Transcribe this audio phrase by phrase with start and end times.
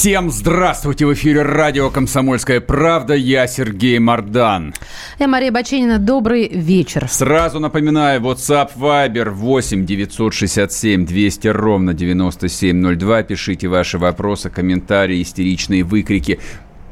[0.00, 1.04] Всем здравствуйте!
[1.04, 3.12] В эфире радио «Комсомольская правда».
[3.12, 4.72] Я Сергей Мордан.
[5.18, 5.98] Я Мария Баченина.
[5.98, 7.06] Добрый вечер.
[7.06, 13.24] Сразу напоминаю, WhatsApp Viber 8 967 200 ровно 9702.
[13.24, 16.40] Пишите ваши вопросы, комментарии, истеричные выкрики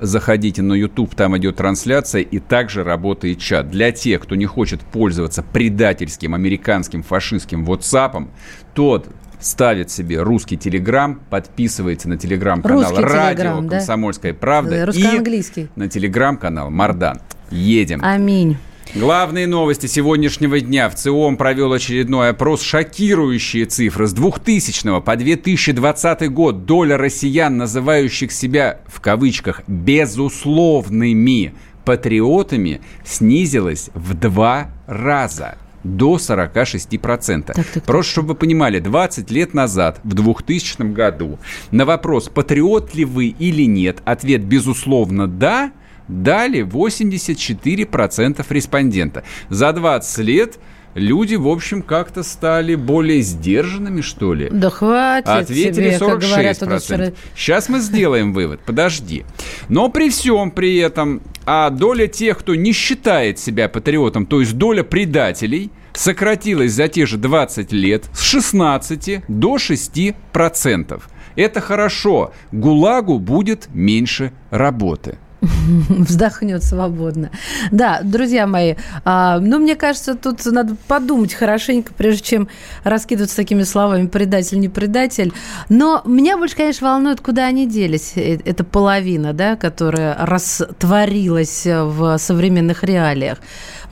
[0.00, 3.70] заходите на YouTube, там идет трансляция, и также работает чат.
[3.70, 8.28] Для тех, кто не хочет пользоваться предательским американским фашистским WhatsApp,
[8.74, 9.08] тот
[9.40, 13.76] ставит себе русский телеграм, подписывается на телеграм-канал Радио да?
[13.76, 17.20] «Комсомольская правда» и на телеграм-канал Мардан.
[17.50, 18.00] Едем.
[18.02, 18.56] Аминь.
[18.94, 20.88] Главные новости сегодняшнего дня.
[20.88, 22.62] В ЦИОМ провел очередной опрос.
[22.62, 24.06] Шокирующие цифры.
[24.06, 31.52] С 2000 по 2020 год доля россиян, называющих себя в кавычках «безусловными
[31.84, 37.42] патриотами», снизилась в два раза до 46%.
[37.42, 37.84] Так, так, так.
[37.84, 41.38] Просто, чтобы вы понимали, 20 лет назад, в 2000 году,
[41.70, 45.72] на вопрос, патриот ли вы или нет, ответ «безусловно, да»,
[46.08, 49.24] дали 84% респондента.
[49.50, 50.58] За 20 лет
[50.94, 54.48] люди, в общем, как-то стали более сдержанными, что ли.
[54.50, 56.18] Да хватит Ответили тебе, 46%.
[56.18, 57.12] Говорят, вчера...
[57.34, 59.24] Сейчас мы сделаем вывод, подожди.
[59.68, 64.56] Но при всем при этом, а доля тех, кто не считает себя патриотом, то есть
[64.56, 71.02] доля предателей, сократилась за те же 20 лет с 16 до 6%.
[71.36, 72.32] Это хорошо.
[72.52, 75.18] ГУЛАГу будет меньше работы.
[75.88, 77.30] Вздохнет свободно.
[77.70, 82.48] Да, друзья мои, а, ну, мне кажется, тут надо подумать хорошенько, прежде чем
[82.84, 85.32] раскидываться такими словами «предатель, не предатель».
[85.68, 88.12] Но меня больше, конечно, волнует, куда они делись.
[88.16, 93.38] Э, это половина, да, которая растворилась в современных реалиях.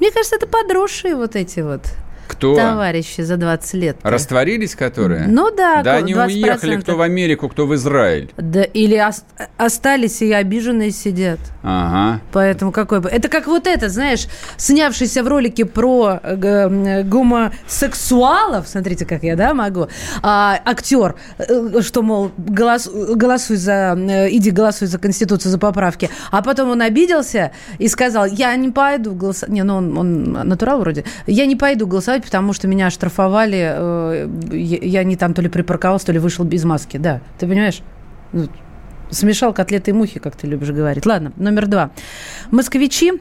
[0.00, 1.82] Мне кажется, это подросшие вот эти вот
[2.26, 2.56] кто?
[2.56, 3.96] Товарищи за 20 лет.
[3.96, 4.10] -то.
[4.10, 5.26] Растворились которые?
[5.28, 5.82] Ну да.
[5.82, 8.30] Да они уехали, кто в Америку, кто в Израиль.
[8.36, 9.02] Да, или
[9.56, 11.38] остались и обиженные сидят.
[11.62, 12.20] Ага.
[12.32, 13.08] Поэтому какой бы...
[13.08, 14.26] Это как вот это, знаешь,
[14.56, 16.20] снявшийся в ролике про
[17.04, 19.88] гомосексуалов, смотрите, как я, да, могу,
[20.22, 23.96] а, актер, э, что, мол, голос, голосуй за...
[23.96, 26.10] Э, иди голосуй за Конституцию, за поправки.
[26.30, 29.52] А потом он обиделся и сказал, я не пойду голосовать.
[29.54, 31.04] Не, ну он, он натурал вроде.
[31.26, 35.48] Я не пойду голосовать сказать, потому что меня оштрафовали, э, я не там то ли
[35.48, 36.96] припарковался, то ли вышел без маски.
[36.96, 37.80] Да, ты понимаешь?
[38.32, 38.48] Ну,
[39.10, 41.06] смешал котлеты и мухи, как ты любишь говорить.
[41.06, 41.90] Ладно, номер два.
[42.50, 43.12] Москвичи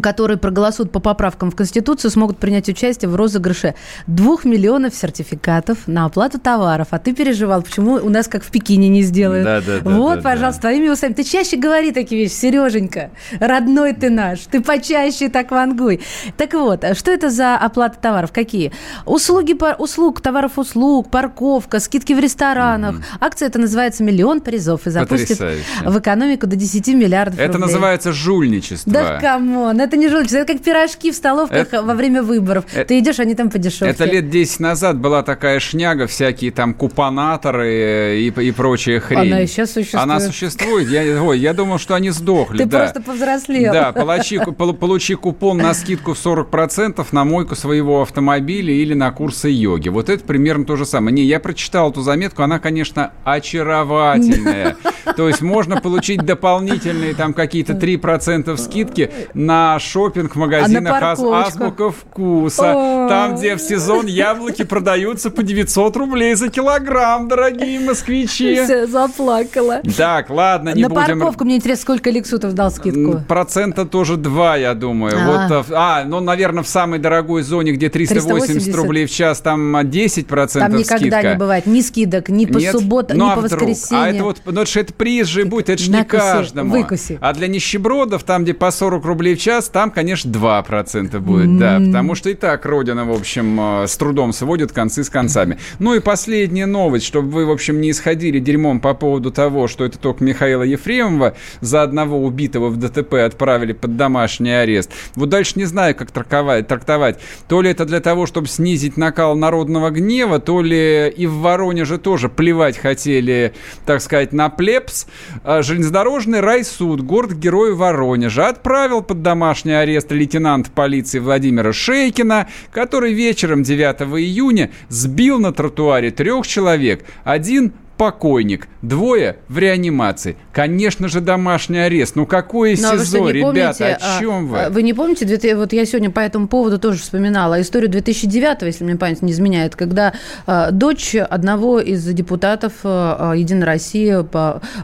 [0.00, 3.74] которые проголосуют по поправкам в Конституцию, смогут принять участие в розыгрыше
[4.06, 6.88] двух миллионов сертификатов на оплату товаров.
[6.90, 9.44] А ты переживал, почему у нас как в Пекине не сделают.
[9.44, 10.68] Да, да, да, вот, да, пожалуйста, да.
[10.68, 11.14] твоими усами.
[11.14, 13.10] Ты чаще говори такие вещи, Сереженька.
[13.40, 14.40] Родной ты наш.
[14.40, 16.00] Ты почаще так вангуй.
[16.36, 18.32] Так вот, что это за оплата товаров?
[18.32, 18.72] Какие?
[19.06, 22.96] Услуги, услуг, товаров услуг, парковка, скидки в ресторанах.
[22.96, 23.18] Mm-hmm.
[23.20, 25.64] Акция это называется «Миллион призов» и запустит Потрясающе.
[25.84, 27.56] в экономику до 10 миллиардов это рублей.
[27.56, 28.92] Это называется жульничество.
[28.92, 32.64] Да come on, это не жульничество, это как пирожки в столовках это, во время выборов.
[32.72, 33.86] Это, Ты идешь, они там по дешевке.
[33.86, 39.32] Это лет 10 назад была такая шняга, всякие там купонаторы и, и прочая хрень.
[39.32, 40.02] Она и сейчас существует.
[40.02, 40.88] Она существует.
[40.88, 42.58] Я, ой, я думал, что они сдохли.
[42.58, 42.78] Ты да.
[42.78, 43.72] просто повзрослел.
[43.72, 49.48] Да, получи, получи купон на скидку в 40% на мойку своего автомобиля или на курсы
[49.48, 49.88] йоги.
[49.88, 51.14] Вот это примерно то же самое.
[51.14, 54.76] Не, я прочитал эту заметку, она, конечно, очаровательная.
[55.16, 61.20] То есть можно получить дополнительные там какие-то 3% скидки на шопинг в магазинах а Аз
[61.20, 62.72] Азбука вкуса.
[62.72, 63.08] О-о-о.
[63.08, 68.54] Там, где в сезон яблоки продаются по 900 рублей за килограмм, дорогие москвичи.
[68.64, 69.80] Все, заплакала.
[69.96, 71.18] Так, ладно, не На будем...
[71.18, 73.22] парковку мне интересно, сколько Лексутов дал скидку?
[73.28, 75.16] Процента тоже 2, я думаю.
[75.16, 78.74] А, вот, а ну, наверное, в самой дорогой зоне, где 380, 380.
[78.76, 81.32] рублей в час, там 10% Там никогда скидка.
[81.32, 82.72] не бывает ни скидок, ни по Нет?
[82.72, 83.62] субботам, ну, ни а по вдруг?
[83.62, 84.04] воскресеньям.
[84.04, 86.70] А это вот, ну, это, это приезжий будет, это же не каждому.
[86.70, 87.18] Выкуси.
[87.20, 91.58] А для нищебродов, там, где по 40 рублей в час, сейчас там, конечно, 2% будет,
[91.58, 95.58] да, потому что и так Родина, в общем, э, с трудом сводит концы с концами.
[95.78, 99.84] Ну и последняя новость, чтобы вы, в общем, не исходили дерьмом по поводу того, что
[99.84, 104.92] это только Михаила Ефремова за одного убитого в ДТП отправили под домашний арест.
[105.14, 106.66] Вот дальше не знаю, как трактовать.
[106.66, 107.18] трактовать.
[107.48, 111.98] То ли это для того, чтобы снизить накал народного гнева, то ли и в Воронеже
[111.98, 113.52] тоже плевать хотели,
[113.84, 115.06] так сказать, на плебс.
[115.44, 123.62] А железнодорожный райсуд, город-герой Воронежа, отправил под домашний арест лейтенант полиции Владимира Шейкина, который вечером
[123.62, 127.04] 9 июня сбил на тротуаре трех человек.
[127.24, 130.38] Один покойник, двое в реанимации.
[130.54, 132.16] Конечно же, домашний арест.
[132.16, 134.58] Ну, какое Но СИЗО, что, ребята, помните, о чем вы?
[134.58, 138.84] А, вы не помните, вот я сегодня по этому поводу тоже вспоминала историю 2009, если
[138.84, 140.14] мне память не изменяет, когда
[140.46, 144.16] а, дочь одного из депутатов а, Единой России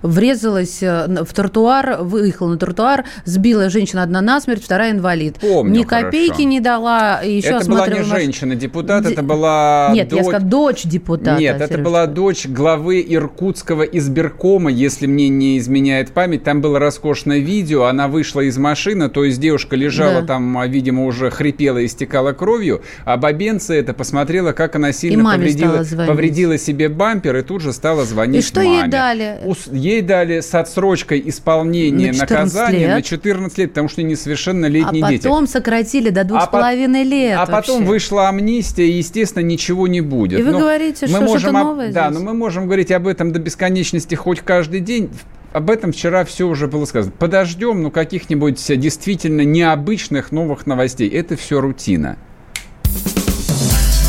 [0.03, 5.37] врезалась в тротуар, выехала на тротуар, сбила женщина одна насмерть, вторая инвалид.
[5.41, 6.49] Помню Ни копейки хорошо.
[6.49, 7.23] не дала.
[7.25, 10.19] И еще это была не женщина-депутат, это была Нет, дочь...
[10.19, 11.41] я сказала, дочь депутата.
[11.41, 16.45] Нет, это была дочь главы Иркутского избиркома, если мне не изменяет память.
[16.45, 20.27] Там было роскошное видео, она вышла из машины, то есть девушка лежала да.
[20.27, 25.25] там, а, видимо, уже хрипела и истекала кровью, а бабенца это посмотрела, как она сильно
[25.25, 28.81] повредила, повредила себе бампер и тут же стала звонить И что маме.
[28.81, 29.41] ей дали?
[29.73, 32.91] Ей дали с отсрочкой исполнения на наказания лет.
[32.91, 35.27] на 14 лет, потому что несовершеннолетние а дети.
[35.27, 37.37] А потом сократили до двух а с половиной лет.
[37.37, 37.53] А вообще.
[37.53, 40.41] потом вышла амнистия, и, естественно, ничего не будет.
[40.41, 43.39] И вы но говорите, что что-то новое Да, но мы можем говорить об этом до
[43.39, 45.11] бесконечности хоть каждый день.
[45.53, 47.15] Об этом вчера все уже было сказано.
[47.19, 51.09] Подождем, ну, каких-нибудь действительно необычных новых новостей.
[51.09, 52.17] Это все рутина.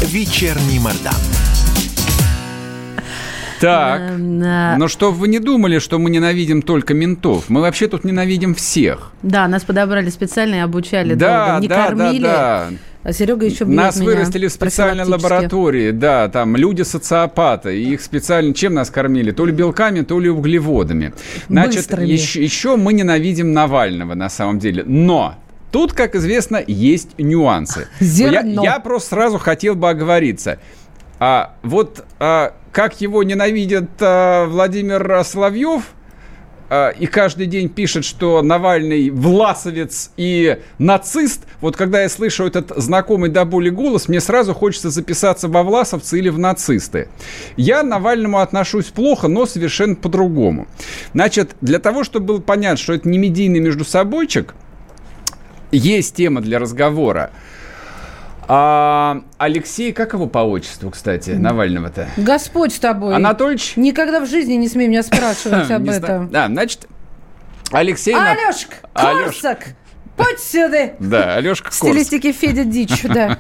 [0.04, 1.14] Вечерний Мордан.
[3.60, 7.46] Так, но что вы не думали, что мы ненавидим только ментов?
[7.50, 9.12] Мы вообще тут ненавидим всех.
[9.24, 11.62] Да, нас подобрали специально и обучали да, долго.
[11.62, 12.24] Не да, кормили.
[12.24, 12.78] Да, да.
[13.08, 18.54] А Серега еще бьет Нас меня вырастили в специальной лаборатории, да, там люди-социопаты, их специально
[18.54, 19.32] чем нас кормили?
[19.32, 21.14] То ли белками, то ли углеводами.
[21.48, 25.36] Значит, еще, еще мы ненавидим Навального на самом деле, но
[25.72, 27.88] Тут, как известно, есть нюансы.
[28.02, 28.64] Зерно.
[28.64, 30.60] Я, я просто сразу хотел бы оговориться.
[31.20, 35.84] А, вот а, как его ненавидит а, Владимир Соловьев,
[36.70, 43.30] и каждый день пишет, что Навальный власовец и нацист, вот когда я слышу этот знакомый
[43.30, 47.08] до боли голос, мне сразу хочется записаться во власовцы или в нацисты.
[47.56, 50.68] Я Навальному отношусь плохо, но совершенно по-другому.
[51.14, 54.54] Значит, для того, чтобы было понятно, что это не медийный между собойчик,
[55.72, 57.32] есть тема для разговора.
[58.50, 62.08] А, Алексей, как его по отчеству, кстати, Навального-то?
[62.18, 63.16] Господь с тобой.
[63.16, 63.74] Анатольевич?
[63.76, 66.30] Никогда в жизни не смей меня спрашивать об этом.
[66.30, 66.88] Да, значит,
[67.72, 68.16] Алексей...
[68.16, 69.68] Алешка, Корсак!
[70.16, 70.92] Путь сюда!
[71.00, 71.90] Да, Алешка Корсак.
[71.90, 73.38] Стилистики Федя Дичь, да.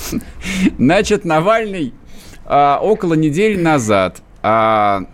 [0.78, 1.94] Значит, Навальный
[2.44, 5.04] а, около недели назад а,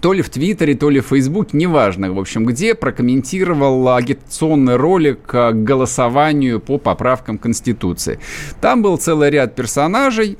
[0.00, 5.22] то ли в Твиттере, то ли в Фейсбуке, неважно, в общем, где прокомментировал агитационный ролик
[5.22, 8.18] к голосованию по поправкам Конституции.
[8.60, 10.38] Там был целый ряд персонажей,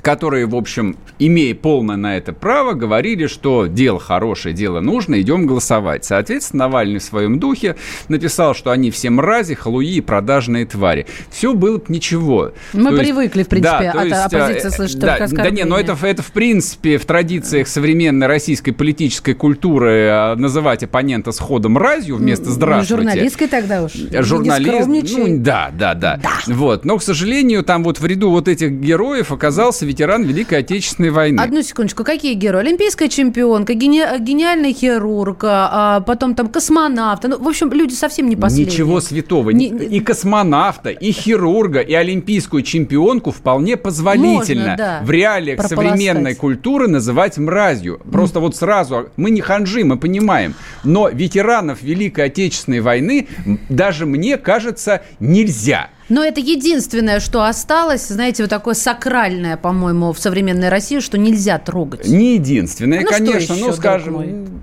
[0.00, 5.46] которые, в общем, имея полное на это право, говорили, что дело хорошее, дело нужно, идем
[5.46, 6.04] голосовать.
[6.04, 7.76] Соответственно, Навальный в своем духе
[8.08, 11.06] написал, что они все мрази, халуи и продажные твари.
[11.30, 12.52] Все было бы ничего.
[12.72, 15.50] Мы то привыкли, есть, в принципе, да, от есть, оппозиции э, слышать да, только Да
[15.50, 21.32] не, но это, это в принципе в традициях современной российской политической культуры э, называть оппонента
[21.32, 23.02] сходом ходом мразью вместо ну, здравствуйте.
[23.02, 23.92] Журналистской тогда уж.
[23.92, 26.30] Журналист, ну да, да, да, да.
[26.46, 31.10] Вот, но, к сожалению, там вот в ряду вот этих героев оказался ветеран Великой Отечественной
[31.10, 31.40] войны.
[31.40, 32.60] Одну секундочку, какие герои?
[32.60, 34.02] Олимпийская чемпионка, гени...
[34.20, 37.24] гениальный хирург, а потом там космонавт.
[37.24, 38.72] Ну, в общем, люди совсем не последние.
[38.72, 39.50] Ничего святого.
[39.50, 39.66] Не...
[39.66, 45.00] И космонавта, и хирурга, и олимпийскую чемпионку вполне позволительно Можно, да.
[45.02, 48.00] в реалиях современной культуры называть мразью.
[48.12, 48.42] Просто mm.
[48.42, 50.54] вот сразу, мы не ханжи, мы понимаем.
[50.84, 53.26] Но ветеранов Великой Отечественной войны
[53.68, 55.90] даже мне кажется нельзя.
[56.10, 61.58] Но это единственное, что осталось, знаете, вот такое сакральное, по-моему, в современной России, что нельзя
[61.58, 62.06] трогать.
[62.06, 64.62] Не единственное, ну, конечно, ну, скажем,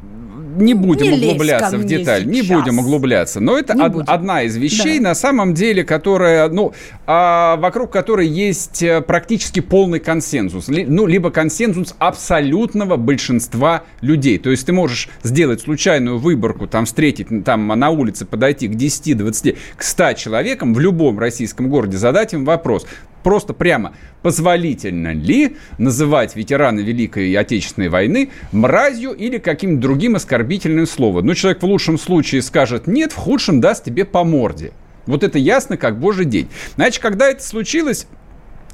[0.58, 2.32] не будем не углубляться в деталь, сейчас.
[2.32, 3.40] не будем углубляться.
[3.40, 5.10] Но это од- одна из вещей, да.
[5.10, 6.74] на самом деле, которая, ну,
[7.06, 10.68] а, вокруг которой есть э, практически полный консенсус.
[10.68, 14.38] Ли, ну, либо консенсус абсолютного большинства людей.
[14.38, 19.18] То есть ты можешь сделать случайную выборку, там, встретить, там, на улице подойти к 10,
[19.18, 22.86] 20, к 100 человекам в любом российском городе, задать им вопрос
[23.27, 23.91] просто прямо,
[24.22, 31.25] позволительно ли называть ветерана Великой Отечественной войны мразью или каким-то другим оскорбительным словом.
[31.25, 34.72] Ну, человек в лучшем случае скажет нет, в худшем даст тебе по морде.
[35.07, 36.48] Вот это ясно, как божий день.
[36.75, 38.07] Значит, когда это случилось,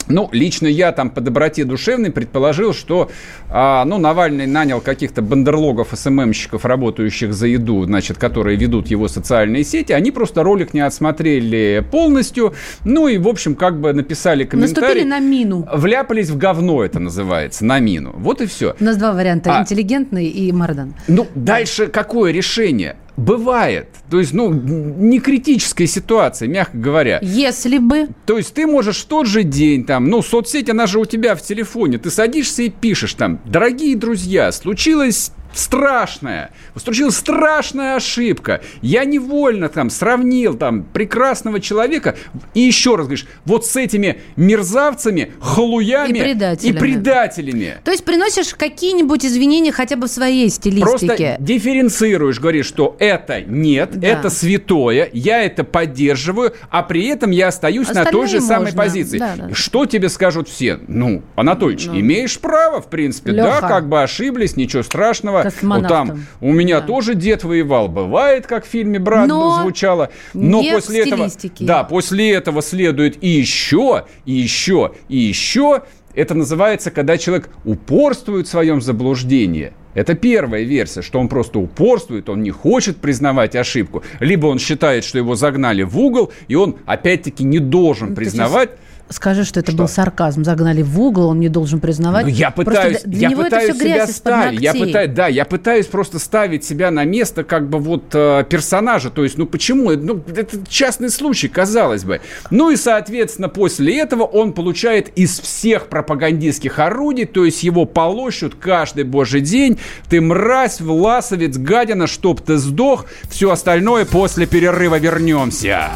[0.07, 3.09] ну, лично я там по доброте душевной предположил, что,
[3.49, 9.63] а, ну, Навальный нанял каких-то бандерлогов, СММщиков, работающих за еду, значит, которые ведут его социальные
[9.63, 9.91] сети.
[9.93, 12.53] Они просто ролик не отсмотрели полностью.
[12.83, 14.81] Ну, и, в общем, как бы написали комментарий.
[14.81, 15.67] Наступили на мину.
[15.73, 18.13] Вляпались в говно, это называется, на мину.
[18.17, 18.75] Вот и все.
[18.79, 19.55] У нас два варианта.
[19.57, 20.93] А- Интеллигентный и Мардан.
[21.07, 22.95] Ну, дальше какое решение?
[23.23, 23.87] Бывает.
[24.09, 27.19] То есть, ну, не критическая ситуация, мягко говоря.
[27.21, 28.09] Если бы...
[28.25, 31.35] То есть ты можешь в тот же день там, ну, соцсеть, она же у тебя
[31.35, 38.61] в телефоне, ты садишься и пишешь там, дорогие друзья, случилось страшная, случилась страшная ошибка.
[38.81, 42.15] Я невольно там сравнил там прекрасного человека
[42.53, 46.75] и еще раз говоришь, вот с этими мерзавцами, халуями И предателями.
[46.75, 47.77] и предателями.
[47.83, 51.37] То есть приносишь какие-нибудь извинения хотя бы в своей Просто стилистике.
[51.39, 54.07] дифференцируешь, говоришь, что это нет, Да.
[54.07, 58.65] это святое, я это поддерживаю, а при этом я остаюсь на той же Остальные самой
[58.65, 58.77] можно.
[58.83, 59.17] позиции.
[59.19, 59.49] Да, да.
[59.53, 60.79] Что тебе скажут все?
[60.87, 63.61] Ну, Анатольевич, имеешь право, в принципе, Лёха.
[63.61, 65.42] да, как бы ошиблись, ничего страшного.
[65.43, 66.07] Вот Космонавтом.
[66.07, 66.87] там у меня Да.
[66.87, 70.09] тоже дед воевал, бывает, как в фильме «Брат» Но звучало.
[70.33, 75.81] Но не после этого, да, после этого следует и еще, и еще, и еще.
[76.15, 79.73] Это называется, когда человек упорствует в своем заблуждении.
[79.95, 84.03] Это первая версия, что он просто упорствует, он не хочет признавать ошибку.
[84.19, 88.71] Либо он считает, что его загнали в угол, и он опять-таки не должен Ну, признавать.
[89.13, 89.77] Скажи, что это Что?
[89.83, 90.43] был сарказм.
[90.43, 92.25] Загнали в угол, он не должен признавать.
[92.25, 94.59] Ну, я Просто пытаюсь, для- для я него пытаюсь это все себя ставить.
[94.61, 99.11] Я пытаюсь, да, я пытаюсь просто ставить себя на место как бы вот э, персонажа.
[99.11, 99.91] То есть, ну почему?
[99.91, 102.21] Ну, это частный случай, казалось бы.
[102.49, 108.55] Ну и, соответственно, после этого он получает из всех пропагандистских орудий, то есть его полощут
[108.55, 109.77] каждый божий день.
[110.09, 113.05] Ты мразь, власовец, гадина, чтоб ты сдох.
[113.29, 115.91] Все остальное после перерыва вернемся.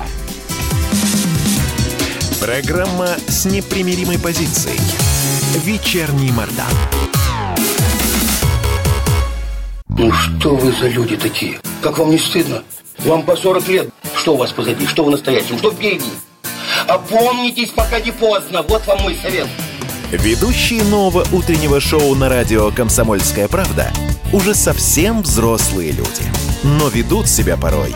[2.40, 4.80] Программа с непримиримой позицией.
[5.64, 6.66] Вечерний Мордан.
[9.90, 11.60] Ну что вы за люди такие?
[11.82, 12.64] Как вам не стыдно?
[13.00, 13.90] Вам по 40 лет.
[14.16, 14.86] Что у вас позади?
[14.86, 15.58] Что в настоящем?
[15.58, 16.06] Что впереди?
[16.88, 18.62] Опомнитесь, пока не поздно.
[18.62, 19.48] Вот вам мой совет.
[20.12, 23.92] Ведущие нового утреннего шоу на радио «Комсомольская правда»
[24.32, 26.24] уже совсем взрослые люди.
[26.64, 27.96] Но ведут себя порой.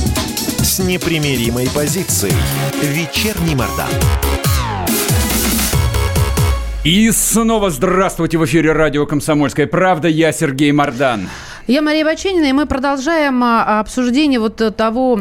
[0.63, 2.33] с непримиримой позицией.
[2.83, 3.89] Вечерний Мордан.
[6.83, 10.07] И снова здравствуйте в эфире радио «Комсомольская правда».
[10.07, 11.29] Я Сергей Мордан.
[11.67, 15.19] Я Мария Баченина, и мы продолжаем а, обсуждение вот того,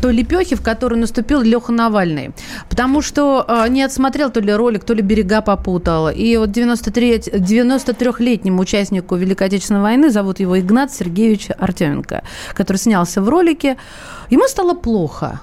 [0.00, 2.30] той лепехи, в которую наступил Леха Навальный.
[2.68, 6.08] Потому что а, не отсмотрел то ли ролик, то ли берега попутал.
[6.08, 12.22] И вот 93, 93-летнему участнику Великой Отечественной войны, зовут его Игнат Сергеевич Артеменко,
[12.54, 13.76] который снялся в ролике,
[14.30, 15.40] ему стало плохо.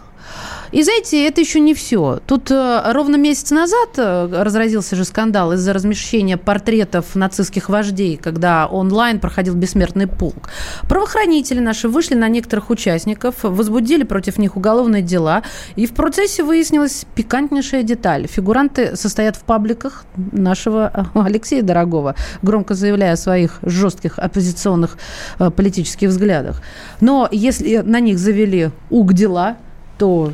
[0.72, 2.20] И знаете, это еще не все.
[2.26, 8.68] Тут э, ровно месяц назад э, разразился же скандал из-за размещения портретов нацистских вождей, когда
[8.68, 10.50] онлайн проходил бессмертный полк.
[10.90, 15.44] Правоохранители наши вышли на некоторых участников, возбудили против них уголовные дела,
[15.76, 18.28] и в процессе выяснилась пикантнейшая деталь.
[18.28, 24.98] Фигуранты состоят в пабликах нашего э, Алексея Дорогого, громко заявляя о своих жестких оппозиционных
[25.40, 26.62] э, политических взглядах.
[27.00, 29.58] Но если на них завели уг дела,
[29.98, 30.34] то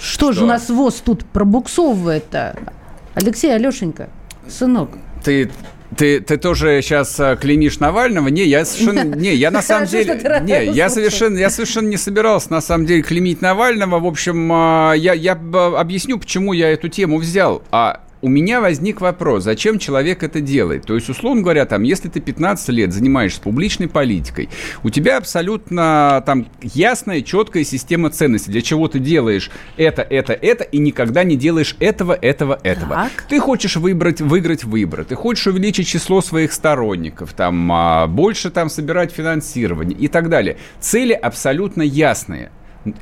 [0.00, 0.44] что, же Что?
[0.44, 2.56] у нас ВОЗ тут пробуксовывает-то?
[3.14, 4.08] Алексей, Алешенька,
[4.48, 4.90] сынок.
[5.22, 5.50] Ты,
[5.96, 8.28] ты, ты тоже сейчас клеймишь Навального?
[8.28, 9.14] Не, я совершенно...
[9.14, 10.20] Не, я на самом деле...
[10.42, 14.00] Не, я совершенно, я совершенно не собирался на самом деле клеймить Навального.
[14.00, 17.62] В общем, а, я, я б- объясню, почему я эту тему взял.
[17.70, 20.86] А у меня возник вопрос, зачем человек это делает?
[20.86, 24.48] То есть, условно говоря, там, если ты 15 лет занимаешься публичной политикой,
[24.82, 28.50] у тебя абсолютно там ясная, четкая система ценностей.
[28.50, 32.94] Для чего ты делаешь это, это, это, и никогда не делаешь этого, этого, этого.
[32.94, 33.26] Так.
[33.28, 38.70] Ты хочешь выбрать, выиграть выборы, ты хочешь увеличить число своих сторонников, там, а, больше там
[38.70, 40.56] собирать финансирование и так далее.
[40.80, 42.50] Цели абсолютно ясные.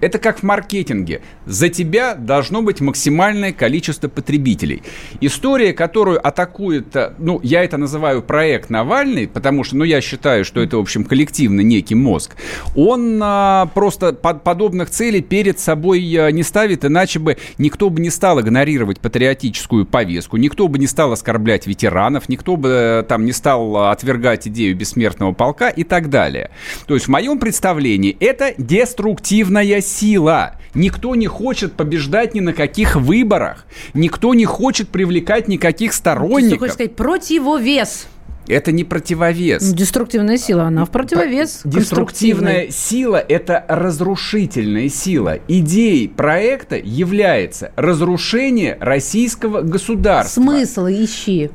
[0.01, 1.23] Это как в маркетинге.
[1.47, 4.83] За тебя должно быть максимальное количество потребителей.
[5.21, 10.45] История, которую атакует, э, ну, я это называю проект Навальный, потому что, ну, я считаю,
[10.45, 12.37] что это, в общем, коллективный некий мозг,
[12.77, 18.01] он а, просто под подобных целей перед собой а, не ставит, иначе бы никто бы
[18.01, 23.33] не стал игнорировать патриотическую повестку, никто бы не стал оскорблять ветеранов, никто бы там не
[23.33, 26.51] стал отвергать идею бессмертного полка и так далее.
[26.87, 30.57] То есть в моем представлении это деструктивная сила.
[30.75, 33.67] Никто не хочет побеждать ни на каких выборах.
[33.95, 36.53] Никто не хочет привлекать никаких сторонников.
[36.53, 38.07] Ты хочешь сказать противовес.
[38.49, 39.73] Это не противовес.
[39.73, 41.61] Деструктивная сила, она в противовес.
[41.65, 45.39] Деструктивная сила– это разрушительная сила.
[45.47, 50.41] Идеей проекта является разрушение российского государства.
[50.41, 51.51] Смысл ищи.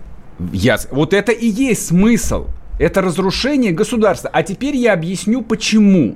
[0.54, 2.48] Я, вот это и есть смысл.
[2.80, 4.30] Это разрушение государства.
[4.32, 6.16] А теперь я объясню почему.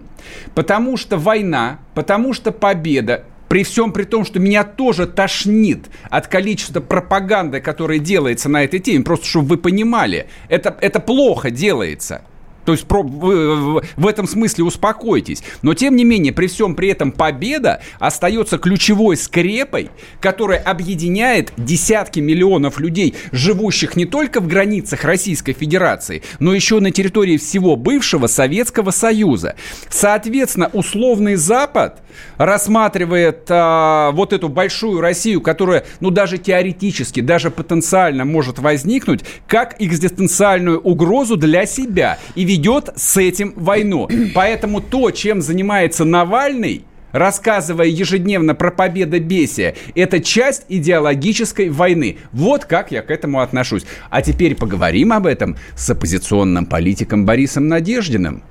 [0.54, 6.28] Потому что война, потому что победа, при всем при том, что меня тоже тошнит от
[6.28, 12.22] количества пропаганды, которая делается на этой теме, просто чтобы вы понимали, это, это плохо делается.
[12.66, 15.44] То есть про, в, в этом смысле успокойтесь.
[15.62, 19.90] Но тем не менее, при всем при этом победа остается ключевой скрепой,
[20.20, 26.92] которая объединяет десятки миллионов людей, живущих не только в границах Российской Федерации, но еще на
[26.92, 29.56] территории всего бывшего Советского Союза.
[29.90, 32.02] Соответственно, условный Запад
[32.38, 39.76] рассматривает а, вот эту большую Россию, которая, ну, даже теоретически, даже потенциально может возникнуть, как
[39.80, 42.18] экзистенциальную угрозу для себя.
[42.36, 42.61] И ведет
[42.96, 44.08] с этим войну.
[44.36, 52.18] Поэтому то, чем занимается Навальный, рассказывая ежедневно про победобесие, это часть идеологической войны.
[52.32, 53.86] Вот как я к этому отношусь.
[54.10, 58.44] А теперь поговорим об этом с оппозиционным политиком Борисом Надеждиным.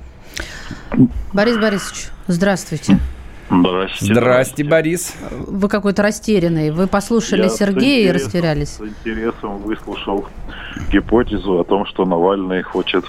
[1.32, 2.98] Борис Борисович, здравствуйте.
[3.50, 4.04] Здрасте.
[4.04, 5.14] Здрасте, Борис.
[5.30, 6.70] Вы какой-то растерянный.
[6.70, 8.68] Вы послушали Я Сергея и растерялись.
[8.68, 10.26] С интересом выслушал
[10.92, 13.04] гипотезу о том, что Навальный хочет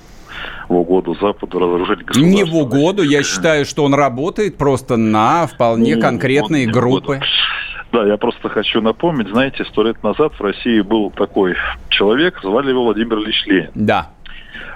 [0.68, 2.22] в угоду Западу разоружить государство.
[2.22, 7.20] Не в угоду, я считаю, что он работает просто на вполне ну, конкретные группы.
[7.92, 11.56] Да, я просто хочу напомнить, знаете, сто лет назад в России был такой
[11.90, 13.72] человек, звали его Владимир Ильич Ленин.
[13.76, 14.12] Да.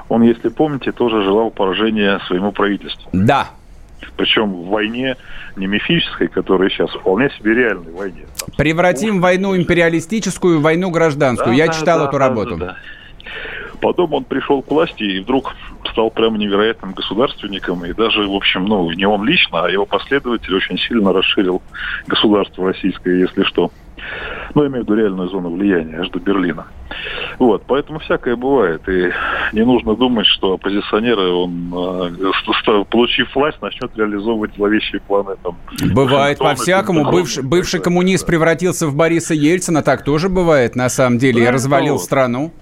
[0.10, 3.10] Он, если помните, тоже желал поражения своему правительству.
[3.14, 3.50] Да.
[4.18, 5.16] Причем в войне
[5.56, 8.26] не мифической, которая сейчас вполне себе реальной войне.
[8.38, 11.52] Там, Превратим войну империалистическую в войну гражданскую.
[11.52, 12.58] Да, я да, читал да, эту да, работу.
[12.58, 12.78] Да, да.
[13.76, 15.56] Потом он пришел к власти и вдруг
[15.92, 17.86] стал прямо невероятным государственником.
[17.86, 21.62] И даже, в общем, ну, не он лично, а его последователь очень сильно расширил
[22.08, 23.72] государство российское, если что.
[24.54, 26.68] Ну, я имею в виду реальную зону влияния, аж до Берлина.
[27.40, 28.88] Вот, поэтому всякое бывает.
[28.88, 29.12] И
[29.54, 35.36] не нужно думать, что оппозиционеры, он, э, получив власть, начнет реализовывать зловещие планы.
[35.44, 35.58] Там,
[35.94, 37.12] бывает по-всякому.
[37.12, 39.82] Бывший, бывший коммунист превратился в Бориса Ельцина.
[39.82, 41.44] Так тоже бывает, на самом деле.
[41.44, 42.54] Да, и развалил ну, страну.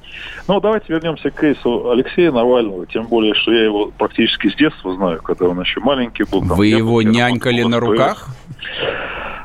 [0.48, 2.86] Ну, давайте вернемся к кейсу Алексея Навального.
[2.88, 6.42] Тем более, что я его практически с детства знаю, когда он еще маленький был.
[6.42, 8.30] Вы его нянькали на руках?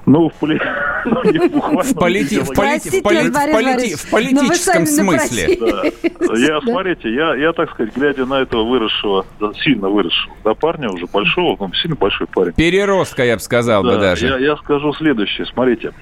[0.08, 0.60] Ну, в, поли...
[1.04, 2.40] ну, в, полити...
[2.40, 2.88] в, полити...
[2.88, 3.30] в, полити...
[3.30, 3.94] в, полити...
[3.94, 5.56] в политическом смысле.
[5.60, 6.34] Да.
[6.36, 9.26] Я, смотрите, я, я, так сказать, глядя на этого выросшего,
[9.62, 12.52] сильно выросшего, да, парня уже большого, ну, сильно большой парень.
[12.52, 14.26] Переростка, я бы сказал да, бы даже.
[14.26, 15.92] Я, я скажу следующее, смотрите.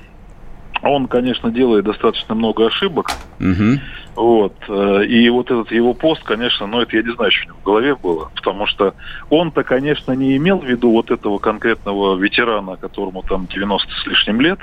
[0.82, 3.10] Он, конечно, делает достаточно много ошибок.
[3.40, 3.80] Угу.
[4.16, 4.54] Вот.
[4.68, 7.58] Э, и вот этот его пост, конечно, ну это я не знаю, что у него
[7.60, 8.30] в голове было.
[8.34, 8.94] Потому что
[9.30, 14.40] он-то, конечно, не имел в виду вот этого конкретного ветерана, которому там 90 с лишним
[14.40, 14.58] лет.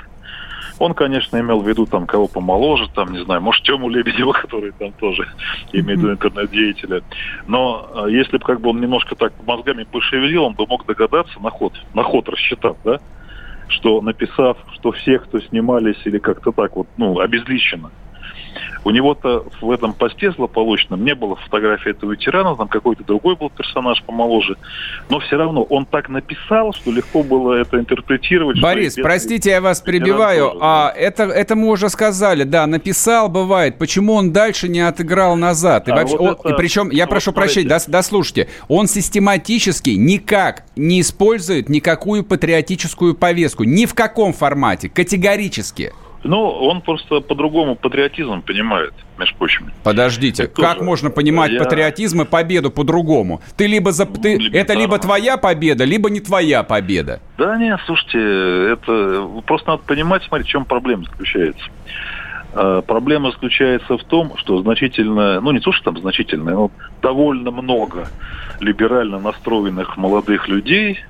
[0.78, 4.72] Он, конечно, имел в виду там кого помоложе, там, не знаю, может, Тему Лебедева, который
[4.72, 5.28] там тоже
[5.72, 7.02] имеет в виду интернет-деятеля.
[7.46, 11.38] Но э, если бы как бы он немножко так мозгами пошевелил, он бы мог догадаться
[11.40, 13.00] на ход, на ход рассчитав, да,
[13.68, 17.92] что написав, что всех, кто снимались или как-то так вот, ну, обезличено,
[18.84, 23.50] у него-то в этом посте злополучном не было фотографии этого ветерана, там какой-то другой был
[23.50, 24.56] персонаж помоложе.
[25.08, 28.60] Но все равно он так написал, что легко было это интерпретировать.
[28.60, 30.50] Борис, простите, я вас перебиваю.
[30.50, 31.00] Тоже, а да.
[31.00, 33.78] это, это мы уже сказали, да, написал, бывает.
[33.78, 35.88] Почему он дальше не отыграл назад?
[35.88, 39.90] И, а вообще, вот это, и причем, я вот прошу прощения, да, дослушайте, он систематически
[39.90, 43.64] никак не использует никакую патриотическую повестку.
[43.64, 45.92] Ни в каком формате, категорически.
[46.24, 49.70] Ну, он просто по-другому патриотизм понимает, между прочим.
[49.82, 50.84] Подождите, это как тоже.
[50.84, 51.58] можно понимать я...
[51.58, 53.42] патриотизм и победу по-другому?
[53.56, 54.06] Ты либо за...
[54.06, 54.38] ты...
[54.52, 57.20] Это либо твоя победа, либо не твоя победа.
[57.36, 58.18] Да нет, слушайте,
[58.72, 61.64] это просто надо понимать, смотрите, в чем проблема заключается.
[62.54, 66.70] А, проблема заключается в том, что значительно, ну не то, что там значительно, но
[67.02, 68.08] довольно много
[68.60, 71.00] либерально настроенных молодых людей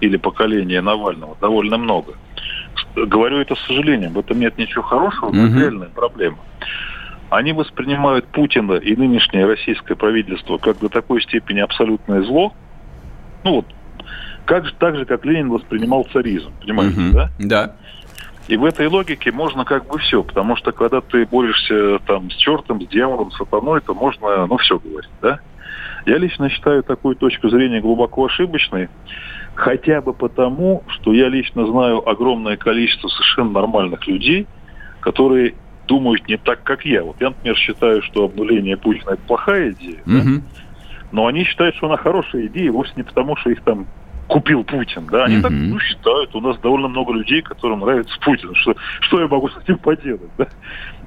[0.00, 2.14] или поколения Навального довольно много.
[2.94, 6.38] Говорю это с сожалением, в этом нет ничего хорошего, это реальная проблема.
[7.30, 12.54] Они воспринимают Путина и нынешнее российское правительство как до такой степени абсолютное зло,
[13.44, 13.66] ну вот,
[14.44, 17.12] как же, так же, как Ленин воспринимал царизм, понимаете, угу.
[17.12, 17.30] да?
[17.38, 17.76] Да.
[18.48, 22.34] И в этой логике можно как бы все, потому что когда ты борешься там с
[22.36, 25.40] чертом, с дьяволом, с сатаной, то можно, ну, все говорить, да?
[26.06, 28.88] Я лично считаю такую точку зрения глубоко ошибочной,
[29.58, 34.46] хотя бы потому, что я лично знаю огромное количество совершенно нормальных людей,
[35.00, 35.54] которые
[35.88, 37.02] думают не так, как я.
[37.02, 40.06] Вот я, например, считаю, что обнуление Путина это плохая идея, угу.
[40.06, 40.42] да?
[41.10, 43.88] но они считают, что она хорошая идея вовсе не потому, что их там
[44.28, 45.42] купил Путин, да, они mm-hmm.
[45.42, 46.34] так ну, считают.
[46.34, 48.54] У нас довольно много людей, которым нравится Путин.
[48.54, 50.46] Что, что я могу с этим поделать, да?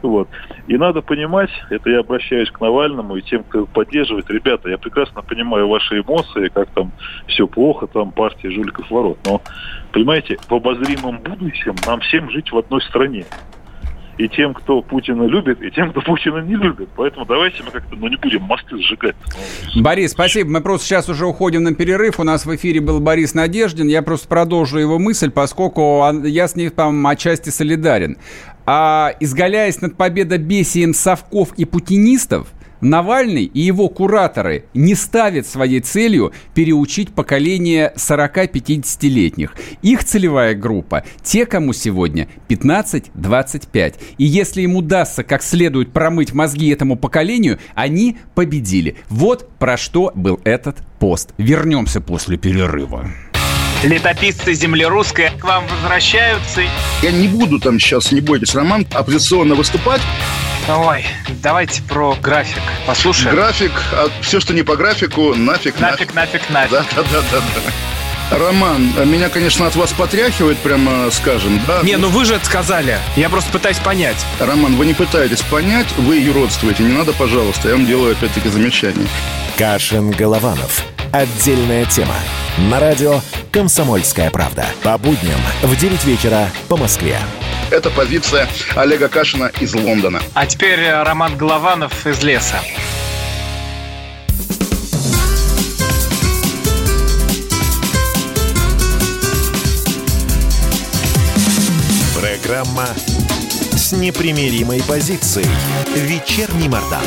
[0.02, 0.28] Вот.
[0.68, 4.30] И надо понимать, это я обращаюсь к Навальному и тем, кто поддерживает.
[4.30, 6.92] Ребята, я прекрасно понимаю ваши эмоции, как там
[7.28, 9.20] все плохо, там партия жуликов ворот.
[9.26, 9.42] Но,
[9.92, 13.26] понимаете, в обозримом будущем нам всем жить в одной стране
[14.22, 16.90] и тем, кто Путина любит, и тем, кто Путина не любит.
[16.96, 19.16] Поэтому давайте мы как-то ну, не будем мосты сжигать.
[19.76, 20.50] Борис, спасибо.
[20.50, 22.20] Мы просто сейчас уже уходим на перерыв.
[22.20, 23.88] У нас в эфире был Борис Надеждин.
[23.88, 28.18] Я просто продолжу его мысль, поскольку я с ней там отчасти солидарен.
[28.68, 32.48] А изгаляясь над победобесием совков и путинистов,
[32.82, 39.56] Навальный и его кураторы не ставят своей целью переучить поколение 40-50-летних.
[39.82, 43.96] Их целевая группа– те, кому сегодня 15-25.
[44.18, 48.96] И если им удастся как следует промыть мозги этому поколению, они победили.
[49.10, 51.34] Вот про что был этот пост.
[51.38, 53.10] Вернемся после перерыва.
[53.84, 56.62] Летописцы земли русской к вам возвращаются.
[57.02, 60.02] Я не буду там сейчас, не бойтесь, Роман, оппозиционно выступать.
[60.68, 61.06] Ой,
[61.42, 63.36] давайте про график послушаем.
[63.36, 66.14] График, а все, что не по графику, нафиг, нафиг.
[66.14, 66.72] Нафиг, нафиг, нафиг.
[66.72, 67.42] Да, да, да, да.
[67.56, 67.72] да.
[68.32, 71.82] Роман, меня, конечно, от вас потряхивает, прямо скажем, да?
[71.84, 72.98] Не, ну вы же это сказали.
[73.18, 74.26] Я просто пытаюсь понять.
[74.40, 76.84] Роман, вы не пытаетесь понять, вы юродствуете.
[76.84, 79.08] Не надо, пожалуйста, я вам делаю опять-таки замечание.
[79.58, 80.86] Кашин-Голованов.
[81.12, 82.16] Отдельная тема.
[82.70, 83.20] На радио
[83.52, 84.66] «Комсомольская правда».
[84.82, 87.18] По будням в 9 вечера по Москве.
[87.70, 88.48] Это позиция
[88.78, 90.22] Олега Кашина из Лондона.
[90.34, 92.62] А теперь э, Роман Голованов из леса.
[102.18, 102.88] Программа
[103.74, 105.50] с непримиримой позицией.
[105.94, 107.04] Вечерний Мордан.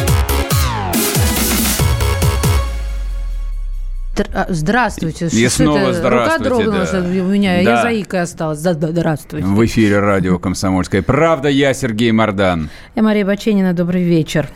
[4.48, 5.26] Здравствуйте.
[5.26, 5.94] И что снова это?
[5.94, 6.50] здравствуйте.
[6.50, 6.98] Рука дрогнула, да.
[7.00, 7.60] у меня, да.
[7.60, 8.58] я заикой осталась.
[8.58, 9.46] Здравствуйте.
[9.46, 11.48] В эфире радио «Комсомольская правда».
[11.48, 12.70] Я Сергей Мордан.
[12.94, 13.72] Я Мария Баченина.
[13.72, 14.48] Добрый вечер.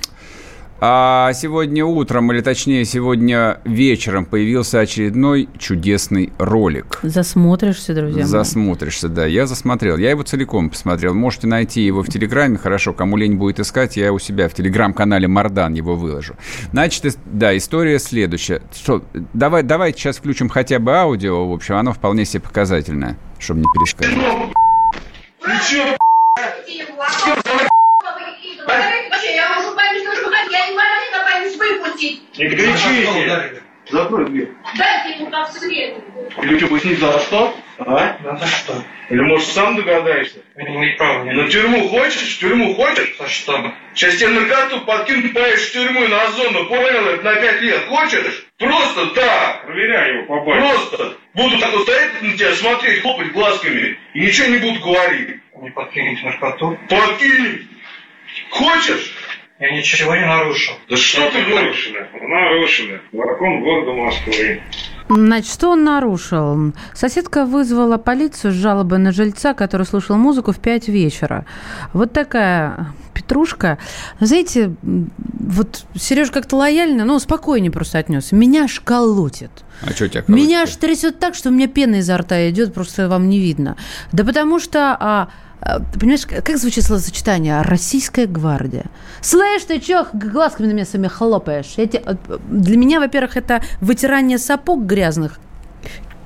[0.81, 7.01] А сегодня утром, или точнее сегодня вечером, появился очередной чудесный ролик.
[7.03, 8.25] Засмотришься, друзья мои.
[8.25, 9.27] Засмотришься, да.
[9.27, 9.97] Я засмотрел.
[9.97, 11.15] Я его целиком посмотрел.
[11.15, 12.59] Можете найти его в Телеграме.
[12.59, 16.37] Хорошо, кому лень будет искать, я у себя в Телеграм-канале Мардан его выложу.
[16.71, 18.63] Значит, да, история следующая.
[18.73, 19.03] Что,
[19.35, 21.49] давай, давайте сейчас включим хотя бы аудио.
[21.49, 24.53] В общем, оно вполне себе показательное, чтобы не пересказывать.
[31.99, 32.39] Выпустить.
[32.39, 33.63] Не кричите.
[33.91, 34.51] Закрой дверь.
[34.77, 36.05] Дайте ему как следует.
[36.43, 37.57] Или что, пояснить за что?
[37.79, 38.19] А?
[38.39, 38.85] За что?
[39.09, 40.41] Или может сам догадаешься?
[40.57, 41.25] Не права.
[41.25, 42.37] На тюрьму хочешь?
[42.37, 43.17] В тюрьму хочешь?
[43.19, 43.73] За что?
[43.95, 47.07] Сейчас тебе на карту подкинут, поедешь в тюрьму на зону, понял?
[47.07, 47.87] Это на пять лет.
[47.89, 48.45] Хочешь?
[48.59, 49.65] Просто так.
[49.65, 50.61] Проверяй его, побачь.
[50.61, 51.17] Просто.
[51.33, 53.99] Буду так вот стоять на тебя, смотреть, хлопать глазками.
[54.13, 55.41] И ничего не буду говорить.
[55.63, 56.79] Не подкинете наркоту?
[56.91, 57.67] Подкинем.
[58.51, 59.15] Хочешь?
[59.61, 60.75] Я ничего не нарушил.
[60.89, 61.99] Да что ты нарушено?
[62.29, 62.99] Нарушено.
[63.13, 64.61] Закон города Москвы.
[65.09, 66.73] Значит, что он нарушил?
[66.95, 71.45] Соседка вызвала полицию с жалобой на жильца, который слушал музыку в 5 вечера.
[71.93, 73.79] Вот такая петрушка.
[74.21, 78.31] Знаете, вот Сереж как-то лояльно, но спокойнее просто отнес.
[78.31, 79.51] Меня аж колотит.
[79.83, 80.29] А что тебя колотит?
[80.29, 83.77] Меня аж трясет так, что у меня пена изо рта идет, просто вам не видно.
[84.13, 84.97] Да потому что...
[85.01, 85.29] А,
[85.61, 88.87] понимаешь, как звучит словосочетание «Российская гвардия»?
[89.21, 91.75] Слышь, ты чё глазками на меня сами хлопаешь?
[91.77, 92.03] Эти,
[92.49, 95.39] для меня, во-первых, это вытирание сапог грязных,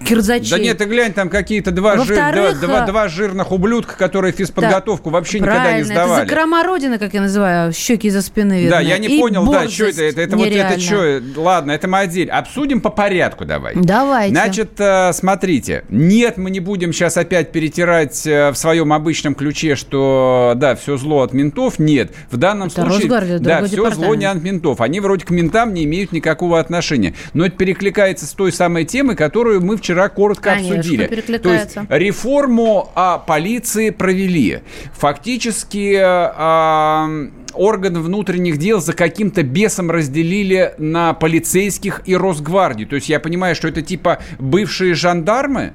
[0.04, 0.50] кирзачей.
[0.50, 5.10] Да нет, ты глянь, там какие-то два, жир, два, два, два жирных ублюдка, которые физподготовку
[5.10, 6.22] да, вообще никогда не сдавали.
[6.22, 8.70] это закрома Родина, как я называю, щеки за спины видны.
[8.70, 11.88] Да, я не И понял, да, что это, это, это вот это что, ладно, это
[11.88, 12.38] мы отдельно.
[12.38, 13.74] Обсудим по порядку давай.
[13.76, 14.34] Давайте.
[14.34, 19.76] Значит, э, смотрите, нет, мы не будем сейчас опять перетирать э, в своем обычном ключе,
[19.76, 22.12] что, да, все зло от ментов, нет.
[22.30, 24.80] В данном это случае, Росгвардия, да, все зло не от ментов.
[24.80, 27.14] Они вроде к ментам не имеют никакого отношения.
[27.34, 31.38] Но это перекликается с той самой темой, которую мы вчера вчера коротко Конечно, обсудили.
[31.38, 34.60] То есть реформу а, полиции провели.
[34.94, 37.08] Фактически а,
[37.52, 42.88] органы внутренних дел за каким-то бесом разделили на полицейских и Росгвардию.
[42.88, 45.74] То есть я понимаю, что это типа бывшие жандармы.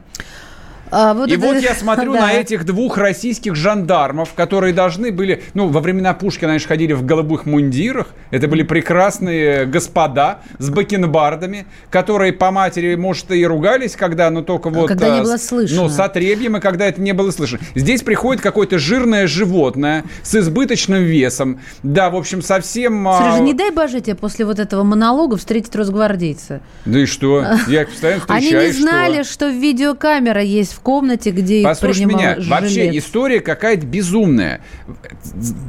[0.91, 2.21] А, вот И это- вот я смотрю да.
[2.21, 6.93] на этих двух российских жандармов, которые должны были, ну, во времена Пушкина, они же ходили
[6.93, 8.08] в голубых мундирах.
[8.32, 14.69] Это были прекрасные господа с бакенбардами, которые по матери, может, и ругались, когда, но только
[14.69, 14.88] вот...
[14.88, 15.84] когда не а, было слышно.
[15.84, 17.60] Ну, с отребьем, и когда это не было слышно.
[17.76, 21.60] Здесь приходит какое-то жирное животное с избыточным весом.
[21.84, 23.08] Да, в общем, совсем...
[23.08, 26.62] а, Сережа, не дай боже тебе после вот этого монолога встретить росгвардейца.
[26.86, 27.45] Да и что?
[27.67, 28.82] Я их постоянно Они встречаю, не что?
[28.82, 33.04] знали, что видеокамера есть в комнате, где их Послушай принимал меня, вообще жилец.
[33.04, 34.62] история какая-то безумная.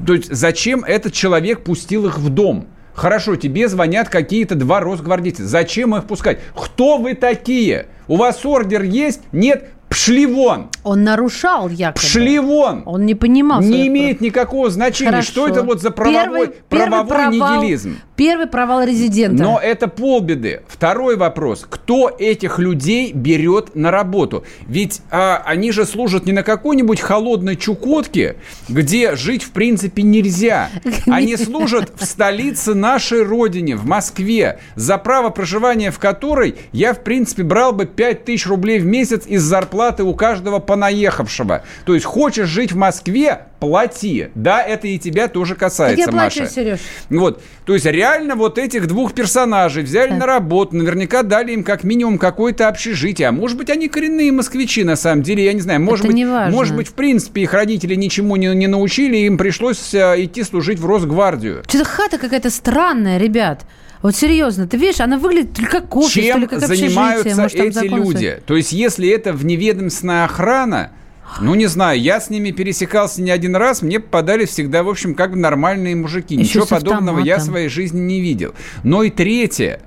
[0.07, 2.67] То есть зачем этот человек пустил их в дом?
[2.93, 5.47] Хорошо, тебе звонят какие-то два росгвардейца.
[5.47, 6.41] Зачем их пускать?
[6.55, 7.87] Кто вы такие?
[8.07, 9.21] У вас ордер есть?
[9.33, 9.71] Нет?
[9.99, 10.69] Пшли вон!
[10.85, 11.99] Он нарушал якобы.
[11.99, 12.85] Пшли вон!
[12.87, 13.61] Он не понимал.
[13.61, 15.33] Не имеет никакого значения, Хорошо.
[15.33, 17.99] что это вот за правовой, Первый- первый правовой провал- нигилизм.
[18.15, 19.43] Первый провал резидента.
[19.43, 20.63] Но это полбеды.
[20.69, 21.67] Второй вопрос.
[21.69, 24.45] Кто этих людей берет на работу?
[24.67, 28.37] Ведь а, они же служат не на какой-нибудь холодной Чукотке,
[28.69, 30.69] где жить в принципе нельзя.
[31.07, 37.03] Они служат в столице нашей родине, в Москве, за право проживания в которой я в
[37.03, 41.65] принципе брал бы 5000 рублей в месяц из зарплаты у каждого понаехавшего.
[41.85, 44.29] То есть хочешь жить в Москве, плати.
[44.35, 46.53] Да, это и тебя тоже Так касается, я плачу, Маша.
[46.53, 46.81] Сереж.
[47.11, 51.85] Вот, то есть реально вот этих двух персонажей взяли на работу, наверняка дали им как
[51.85, 55.81] минимум какое-то общежитие, а может быть они коренные москвичи на самом деле, я не знаю,
[55.81, 59.93] может Это быть, может быть в принципе их родители ничему не, не научили, им пришлось
[59.95, 61.63] э, идти служить в Росгвардию.
[61.67, 63.65] Что-то хата какая-то странная, ребят.
[64.03, 68.41] Вот серьезно, ты видишь, она выглядит как офис, Чем ли как занимаются Может, эти люди?
[68.47, 70.93] То есть если это вневедомственная охрана,
[71.41, 75.15] ну, не знаю, я с ними пересекался не один раз, мне попадались всегда, в общем,
[75.15, 76.35] как бы нормальные мужики.
[76.35, 78.55] Еще Ничего подобного я в своей жизни не видел.
[78.83, 79.81] Но и третье.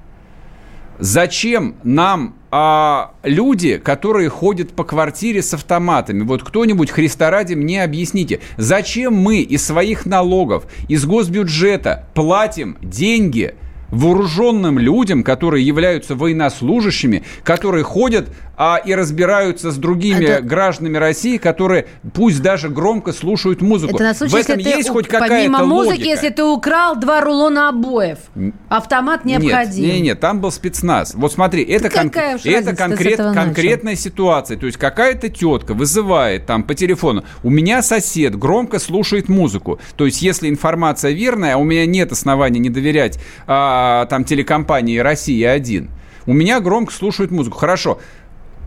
[0.99, 6.21] Зачем нам а, люди, которые ходят по квартире с автоматами?
[6.21, 13.55] Вот кто-нибудь, Христа ради, мне объясните, зачем мы из своих налогов, из госбюджета платим деньги
[13.91, 18.29] вооруженным людям, которые являются военнослужащими, которые ходят
[18.63, 23.95] а, и разбираются с другими Это- гражданами России, которые пусть даже громко слушают музыку.
[23.95, 26.07] Это на случай, В этом если ты есть у- хоть какая-то помимо музыки, логика.
[26.09, 28.19] если ты украл два рулона обоев,
[28.69, 29.83] автомат необходим.
[29.83, 31.13] Нет, нет, нет, там был спецназ.
[31.15, 33.43] Вот смотри, это, кон- это ты конкрет- этого начал?
[33.45, 34.57] конкретная ситуация.
[34.57, 39.79] То есть какая-то тетка вызывает там по телефону, у меня сосед громко слушает музыку.
[39.97, 44.97] То есть если информация верная, а у меня нет оснований не доверять а, там телекомпании
[44.97, 45.89] «Россия-1»,
[46.27, 47.57] у меня громко слушают музыку.
[47.57, 47.99] Хорошо,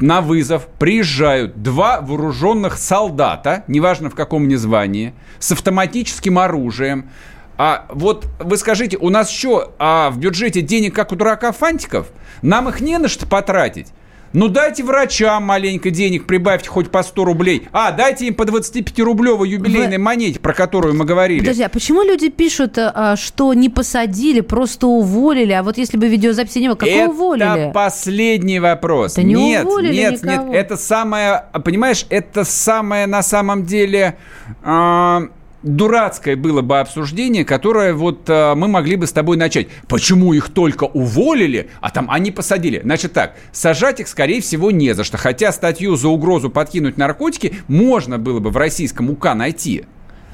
[0.00, 7.11] на вызов приезжают два вооруженных солдата, неважно в каком ни звании, с автоматическим оружием.
[7.57, 12.09] А вот вы скажите, у нас что, а в бюджете денег, как у дурака фантиков?
[12.42, 13.88] Нам их не на что потратить.
[14.35, 17.68] Ну дайте врачам маленько денег, прибавьте хоть по 100 рублей.
[17.73, 21.38] А, дайте им по 25-рублевой юбилейной Вы- монете, про которую мы говорили.
[21.38, 25.53] Подожди, а почему люди пишут, а, что не посадили, просто уволили?
[25.53, 27.70] А вот если бы видеозаписи не было, какого это уволили?
[27.73, 29.12] последний вопрос.
[29.12, 30.53] Это не нет, уволили нет, никого.
[30.53, 30.64] нет.
[30.64, 34.16] Это самое, понимаешь, это самое на самом деле
[34.64, 35.29] а,
[35.64, 39.68] дурацкое было бы обсуждение, которое вот а, мы могли бы с тобой начать.
[39.88, 42.81] Почему их только уволили, а там они посадили?
[42.85, 45.16] Значит так, сажать их, скорее всего, не за что.
[45.16, 49.85] Хотя статью за угрозу подкинуть наркотики можно было бы в российском УК найти.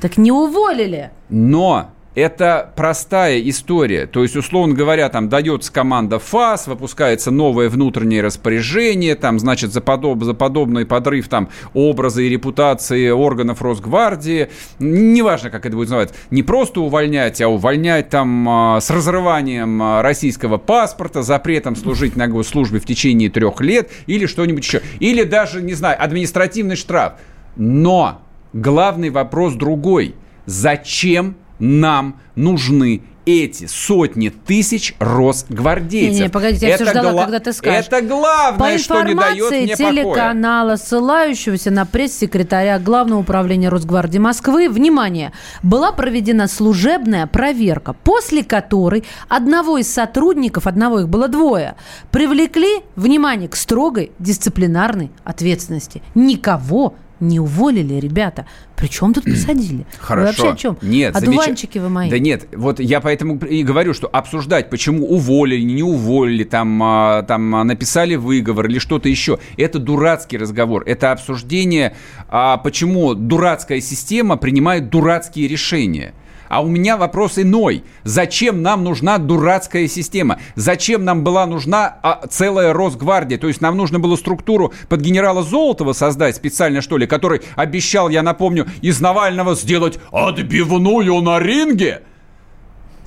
[0.00, 1.10] Так не уволили.
[1.28, 4.06] Но это простая история.
[4.06, 9.80] То есть, условно говоря, там дается команда ФАС, выпускается новое внутреннее распоряжение, там, значит, за,
[9.80, 14.50] подоб, за подобный подрыв там, образа и репутации органов Росгвардии.
[14.80, 16.14] Неважно, как это будет называться.
[16.30, 22.26] Не просто увольнять, а увольнять там а, с разрыванием а, российского паспорта, запретом служить на
[22.26, 24.82] госслужбе в течение трех лет или что-нибудь еще.
[24.98, 27.14] Или даже, не знаю, административный штраф.
[27.54, 30.16] Но главный вопрос другой.
[30.46, 36.18] Зачем нам нужны эти сотни тысяч росгвардейцев?
[36.18, 37.86] Не-не, погодите, я всё ждала, гла- когда ты скажешь.
[37.86, 39.92] Это главное, По что не дает информации мне покоя.
[39.92, 49.04] телеканала, ссылающегося на пресс-секретаря Главного управления Росгвардии Москвы, внимание, была проведена служебная проверка, после которой
[49.28, 51.76] одного из сотрудников, одного их было двое,
[52.10, 56.02] привлекли, внимание, к строгой дисциплинарной ответственности.
[56.14, 58.46] Никого не уволили, ребята.
[58.76, 59.86] Причем тут посадили?
[59.98, 60.20] Хорошо.
[60.20, 60.78] Вы вообще о чем?
[60.82, 61.84] Нет, Одуванчики замеч...
[61.84, 62.10] вы мои.
[62.10, 67.22] Да нет, вот я поэтому и говорю, что обсуждать, почему уволили, не уволили, там, а,
[67.22, 70.82] там а, написали выговор или что-то еще, это дурацкий разговор.
[70.86, 71.94] Это обсуждение,
[72.28, 76.14] а, почему дурацкая система принимает дурацкие решения.
[76.50, 77.84] А у меня вопрос иной.
[78.02, 80.40] Зачем нам нужна дурацкая система?
[80.56, 83.38] Зачем нам была нужна а, целая Росгвардия?
[83.38, 88.08] То есть нам нужно было структуру под генерала Золотова создать специально, что ли, который обещал,
[88.08, 92.02] я напомню, из Навального сделать отбивную на ринге?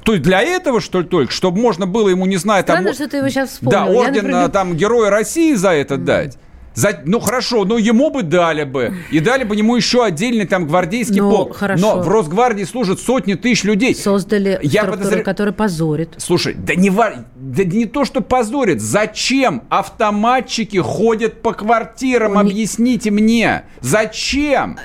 [0.05, 1.33] То есть для этого, что ли, только?
[1.33, 2.93] Чтобы можно было ему, не знаю, Странно, там...
[2.93, 3.77] что ты его сейчас вспомнил.
[3.77, 6.37] Да, Я, орден например- там Героя России за это дать.
[6.75, 8.93] За, ну хорошо, но ему бы дали бы.
[9.11, 11.55] И дали бы ему еще отдельный там гвардейский Ну, полк.
[11.55, 11.81] хорошо.
[11.97, 13.93] Но в Росгвардии служат сотни тысяч людей.
[13.95, 16.15] Создали Я структуру, подозря- которая позорит.
[16.17, 18.81] Слушай, да не, ва- да не то, что позорит.
[18.81, 22.33] Зачем автоматчики ходят по квартирам?
[22.33, 23.63] Них- Объясните мне.
[23.81, 24.77] Зачем?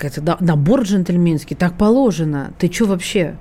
[0.00, 2.52] Это да- набор джентльменский, так положено.
[2.58, 3.36] Ты что вообще?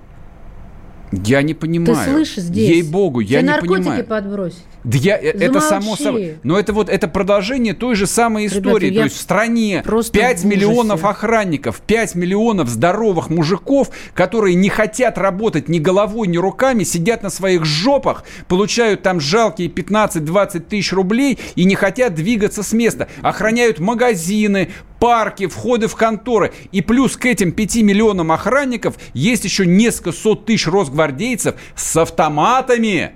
[1.26, 1.96] Я не понимаю.
[1.96, 2.70] Ты слышишь здесь?
[2.70, 4.06] Ей-богу, я не наркотики понимаю.
[4.06, 4.64] подбросить?
[4.84, 6.38] Да я, э, это само собой.
[6.44, 8.92] Но это вот это продолжение той же самой истории.
[8.92, 14.56] я То есть в стране просто 5 в миллионов охранников, 5 миллионов здоровых мужиков, которые
[14.56, 20.60] не хотят работать ни головой, ни руками, сидят на своих жопах, получают там жалкие 15-20
[20.62, 23.08] тысяч рублей и не хотят двигаться с места.
[23.22, 24.70] Охраняют магазины,
[25.04, 26.54] парки, входы в конторы.
[26.72, 33.12] И плюс к этим 5 миллионам охранников есть еще несколько сот тысяч росгвардейцев с автоматами.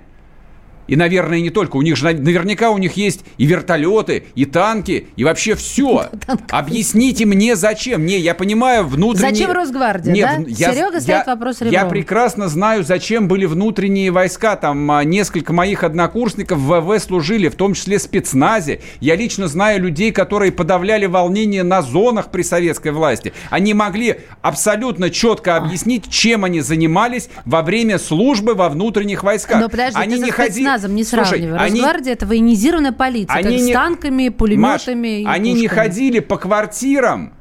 [0.88, 1.76] И, наверное, не только.
[1.76, 6.06] У них же на- наверняка у них есть и вертолеты, и танки, и вообще все.
[6.50, 8.04] Объясните мне, зачем.
[8.06, 9.30] Не, я понимаю, внутренние...
[9.34, 10.36] Зачем Росгвардия, Не, да?
[10.38, 11.90] в- я- Серега ставит я- вопрос Я ребром.
[11.90, 14.56] прекрасно знаю, зачем были внутренние войска.
[14.56, 18.80] Там а, несколько моих однокурсников в ВВ служили, в том числе в спецназе.
[19.00, 23.32] Я лично знаю людей, которые подавляли волнение на зонах при советской власти.
[23.50, 29.60] Они могли абсолютно четко объяснить, чем они занимались во время службы во внутренних войсках.
[29.60, 31.58] Но подожди, они не со ходи- спецназом не Слушай, сравнивай.
[31.58, 33.34] они- Росгвардия это военизированная полиция.
[33.36, 35.80] Они как не- с танками, Маш, пулеметами и они не пушками.
[35.84, 37.32] ходили по квартирам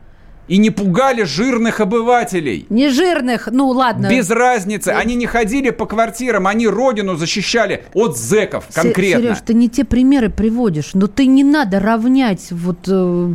[0.48, 2.66] и не пугали жирных обывателей.
[2.70, 4.08] Не жирных, ну ладно.
[4.10, 4.90] Без разницы.
[4.90, 9.22] Они не ходили по квартирам, они родину защищали от зэков Се- конкретно.
[9.24, 12.80] Сереж, ты не те примеры приводишь, но ты не надо равнять вот...
[12.88, 13.34] э,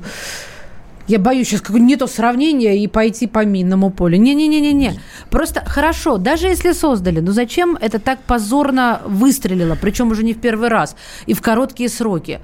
[1.06, 4.16] я боюсь сейчас какое не то сравнение и пойти по минному полю.
[4.18, 5.00] Не-не-не-не-не.
[5.30, 10.40] Просто хорошо, даже если создали, но зачем это так позорно выстрелило, причем уже не в
[10.40, 12.40] первый раз и в короткие сроки?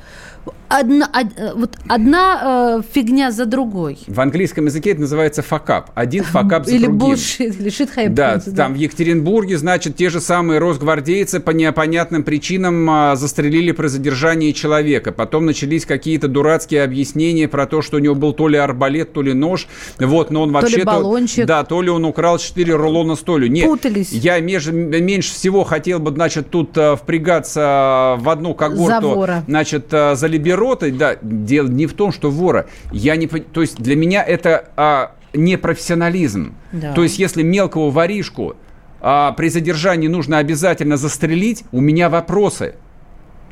[0.71, 3.99] Одна, од- э, вот одна э, фигня за другой.
[4.07, 5.91] В английском языке это называется факап.
[5.95, 7.15] Один факап за Или другим.
[7.15, 12.23] bullshit, или shit happens, Да, там в Екатеринбурге, значит, те же самые росгвардейцы по непонятным
[12.23, 15.11] причинам а, застрелили при задержании человека.
[15.11, 19.23] Потом начались какие-то дурацкие объяснения про то, что у него был то ли арбалет, то
[19.23, 19.69] ли нож.
[19.99, 21.47] Вот, но он То ли вообще...
[21.47, 23.47] Да, то ли он украл 4 рулона столю.
[23.47, 24.13] Нет, Путались.
[24.13, 28.87] я меж- меньше всего хотел бы, значит, тут а, впрягаться в одну когорту.
[28.87, 29.45] За вора.
[29.49, 32.67] Значит, а, за либеротой, да, дело не в том, что вора.
[32.93, 33.27] Я не...
[33.27, 36.55] То есть для меня это а, не профессионализм.
[36.73, 36.93] Да.
[36.93, 38.57] То есть если мелкого воришку
[39.01, 42.75] а, при задержании нужно обязательно застрелить, у меня вопросы.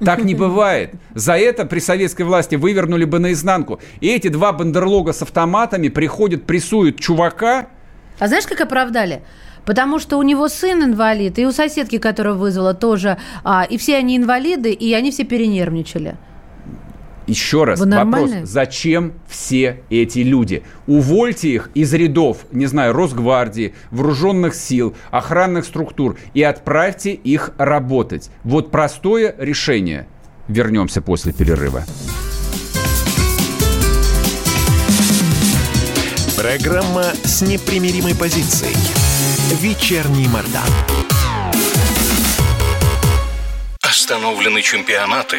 [0.00, 0.94] Так не бывает.
[1.14, 3.80] За это при советской власти вывернули бы наизнанку.
[4.00, 7.68] И эти два бандерлога с автоматами приходят, прессуют чувака.
[8.18, 9.22] А знаешь, как оправдали?
[9.64, 13.18] Потому что у него сын инвалид, и у соседки, которая вызвала, тоже.
[13.42, 16.16] А, и все они инвалиды, и они все перенервничали.
[17.26, 18.46] Еще раз Вы вопрос, нормальные?
[18.46, 20.62] зачем все эти люди?
[20.86, 28.30] Увольте их из рядов, не знаю, Росгвардии, вооруженных сил, охранных структур и отправьте их работать.
[28.44, 30.06] Вот простое решение.
[30.46, 31.84] Вернемся после перерыва.
[36.36, 38.76] Программа с непримиримой позицией.
[39.60, 40.62] Вечерний Мордан.
[43.80, 45.38] Остановлены чемпионаты.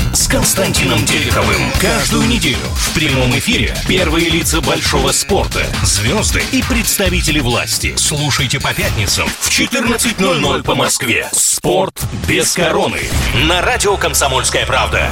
[0.13, 1.71] с Константином Тереховым.
[1.79, 7.93] Каждую неделю в прямом эфире первые лица большого спорта, звезды и представители власти.
[7.95, 11.29] Слушайте по пятницам в 14.00 по Москве.
[11.31, 12.99] «Спорт без короны»
[13.45, 15.09] на радио «Комсомольская правда».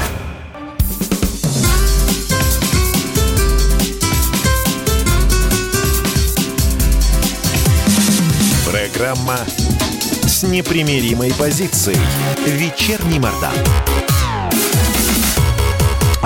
[8.70, 9.40] Программа
[10.24, 11.98] с непримиримой позицией.
[12.46, 13.54] Вечерний Мордан.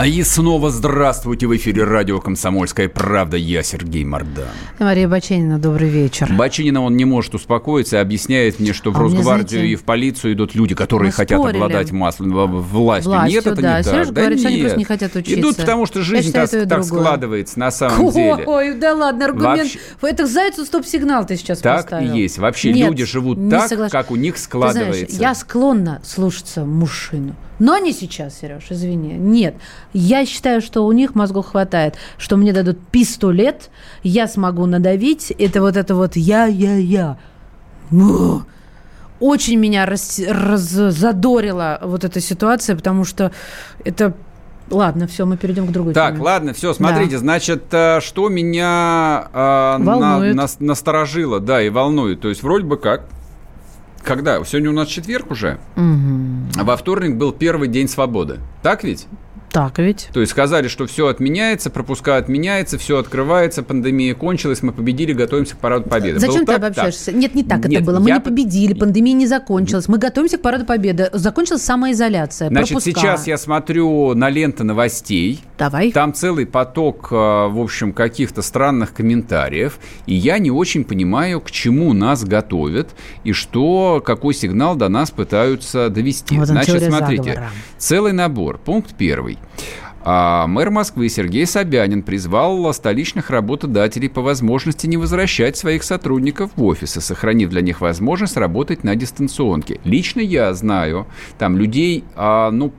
[0.04, 3.38] А и снова здравствуйте в эфире радио «Комсомольская правда».
[3.38, 4.49] Я Сергей Мордан.
[4.78, 6.30] Мария Баченина, добрый вечер.
[6.30, 9.84] Баченина, он не может успокоиться, объясняет мне, что в А мне, Росгвардию знаете, и в
[9.86, 11.56] полицию идут люди, которые хотят спорили.
[11.56, 13.12] обладать маслом, властью.
[13.14, 13.78] Властью, Нет, это да.
[13.78, 13.93] не так.
[13.93, 15.39] Сережа Да говорит, что они просто не хотят учиться.
[15.39, 16.84] Идут, потому что жизнь так, так другое.
[16.84, 18.43] складывается на самом деле.
[18.45, 19.62] Ой, да ладно, аргумент.
[19.62, 22.14] Вообще- Это зайцу стоп-сигнал ты сейчас Так поставил.
[22.14, 22.39] и есть.
[22.39, 23.93] Вообще Нет, люди живут так, соглашусь.
[23.93, 25.16] как у них Ты складывается.
[25.16, 27.38] знаешь, я склонна слушаться мужчину.
[27.60, 29.14] Но не сейчас, Сереж, извини.
[29.14, 29.56] Нет.
[29.93, 33.70] Я считаю, что у них мозгов хватает, что мне дадут пистолет,
[34.01, 35.32] я смогу надавить.
[35.32, 37.18] Это вот это вот я-я-я.
[39.20, 43.32] Очень меня рас- раззадорила вот эта ситуация, потому что
[43.86, 44.14] это...
[44.70, 46.24] Ладно, все, мы перейдем к другой Так, теме.
[46.24, 47.18] ладно, все, смотрите, Да.
[47.20, 52.22] значит, э, что меня э, на- нас- насторожило, да, и волнует.
[52.22, 53.04] То есть, вроде бы как,
[54.04, 54.43] когда?
[54.43, 58.39] Сегодня у нас четверг уже, а во вторник был первый день свободы.
[58.62, 59.08] Так ведь?
[59.54, 60.10] Так ведь.
[60.12, 65.56] То есть сказали, что все отменяется, пропуска отменяется, все открывается, пандемия кончилась, мы победили, готовимся
[65.56, 66.20] к параду победы.
[66.20, 66.58] Зачем Было ты так?
[66.58, 67.12] обобщаешься?
[67.12, 67.99] Нет, не так Нет, это было.
[67.99, 69.88] Мы я не по- победили, пандемия не закончилась.
[69.88, 71.12] Мы готовимся к параду победы.
[71.14, 72.49] Закончилась самоизоляция.
[72.49, 72.99] Значит, пропуска.
[72.99, 75.41] сейчас я смотрю на ленты новостей.
[75.60, 75.91] Давай.
[75.91, 79.78] Там целый поток, э, в общем, каких-то странных комментариев.
[80.08, 82.89] И я не очень понимаю, к чему нас готовят
[83.24, 86.39] и что, какой сигнал до нас пытаются довести.
[86.39, 87.49] Вот Значит, смотрите, заговора.
[87.78, 88.58] целый набор.
[88.58, 89.38] Пункт первый.
[90.06, 96.64] А, Мэр Москвы Сергей Собянин призвал столичных работодателей по возможности не возвращать своих сотрудников в
[96.64, 99.80] офисы, сохранив для них возможность работать на дистанционке.
[99.86, 102.74] Лично я знаю там людей, а, ну,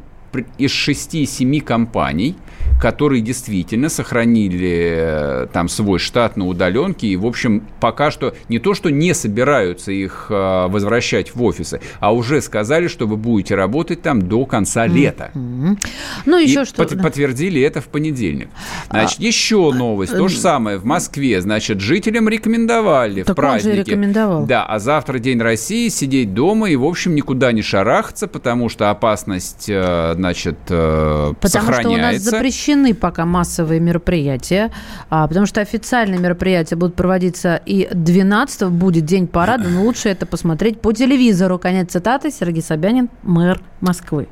[0.59, 2.37] из 6-7 компаний,
[2.81, 8.59] которые действительно сохранили э, там свой штат на удаленке и, в общем, пока что не
[8.59, 13.55] то, что не собираются их э, возвращать в офисы, а уже сказали, что вы будете
[13.55, 15.31] работать там до конца лета.
[15.35, 16.83] Ну, И еще что.
[16.85, 18.49] пот- подтвердили это в понедельник.
[18.91, 20.13] Значит, еще новость.
[20.17, 21.41] То же самое в Москве.
[21.41, 23.89] Значит, жителям рекомендовали в Так он же праздники.
[23.91, 24.47] рекомендовал.
[24.47, 28.91] Да, а завтра День России, сидеть дома и, в общем, никуда не шарахаться, потому что
[28.91, 29.67] опасность,
[30.25, 32.31] значит, э, Потому что у нас сохраняется.
[32.31, 34.71] запрещены пока массовые мероприятия,
[35.11, 40.25] а, потому что официальные мероприятия будут проводиться и 12 будет день парада, но лучше это
[40.25, 41.59] посмотреть по телевизору.
[41.59, 42.31] Конец цитаты.
[42.31, 44.29] Сергей Собянин, мэр Москвы.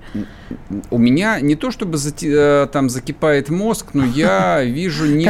[0.91, 5.27] У меня не то чтобы зати- э, там закипает мозг, но я вижу некотор-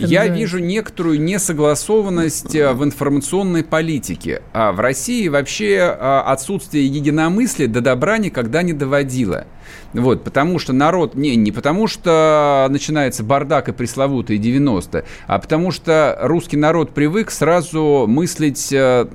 [0.00, 0.34] называется.
[0.38, 4.42] вижу некоторую несогласованность э, в информационной политике.
[4.52, 9.46] А в России вообще отсутствие единомыслия до добра никогда не доводило.
[9.92, 11.14] Вот, потому что народ...
[11.14, 17.30] Не, не потому что начинается бардак и пресловутые 90-е, а потому что русский народ привык
[17.30, 18.72] сразу мыслить...
[18.72, 19.06] э,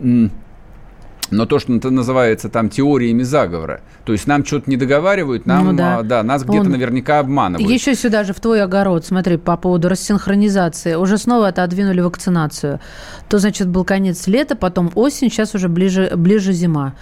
[1.32, 3.82] но то, что называется там теориями заговора.
[4.06, 5.98] То есть нам что-то не договаривают, нам, Ну да.
[6.00, 7.70] а, да, нас где-то Он- наверняка обманывают.
[7.70, 10.96] Еще сюда же в твой огород, смотри, по поводу рассинхронизации.
[10.96, 12.80] Уже снова отодвинули вакцинацию.
[13.30, 16.94] То, значит, был конец лета, потом осень, сейчас уже ближе, ближе зима.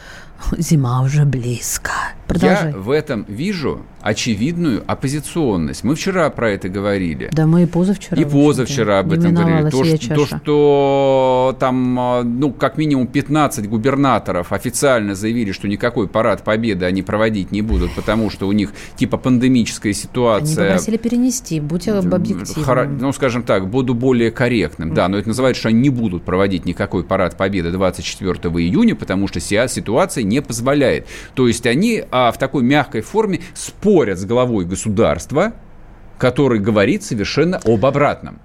[0.58, 1.92] Зима уже близко.
[2.28, 2.72] Продолжай.
[2.72, 5.84] Я в этом вижу очевидную оппозиционность.
[5.84, 7.30] Мы вчера про это говорили.
[7.32, 8.20] Да мы и позавчера.
[8.22, 9.70] И позавчера об этом говорили.
[9.70, 16.08] То что, то, что там, а, ну, как минимум 15 губернаторов официально заявили, что никакой
[16.08, 20.70] парад победы они проводить не будут, потому что у них типа пандемическая Они ситуация.
[20.70, 22.46] попросили перенести, будь объективным.
[22.66, 24.94] Хора- Ну, скажем так, буду более корректным.
[24.94, 29.28] Да, но это называется, что они не будут проводить никакой парад победы 24 июня, потому
[29.28, 31.08] что ситуация не позволяет.
[31.34, 35.54] То есть они а, в такой мягкой форме спорят с главой государства,
[36.18, 38.40] который говорит совершенно об обратном.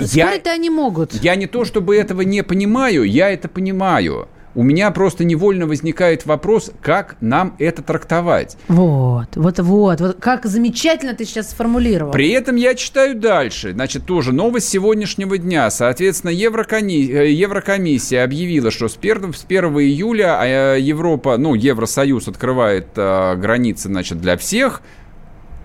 [0.00, 1.14] Я, Спорить-то они могут.
[1.14, 4.28] я не то чтобы этого не понимаю, я это понимаю.
[4.54, 8.56] У меня просто невольно возникает вопрос, как нам это трактовать.
[8.68, 10.16] Вот, вот, вот, вот.
[10.20, 12.12] Как замечательно ты сейчас сформулировал.
[12.12, 13.72] При этом я читаю дальше.
[13.72, 15.70] Значит, тоже новость сегодняшнего дня.
[15.70, 20.38] Соответственно, Еврокони- э, Еврокомиссия объявила, что с 1, с 1 июля
[20.76, 24.82] э, Европа, ну, Евросоюз открывает э, границы, значит, для всех.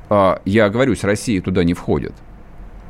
[0.10, 2.14] А, Я говорю, с Россией туда не входит.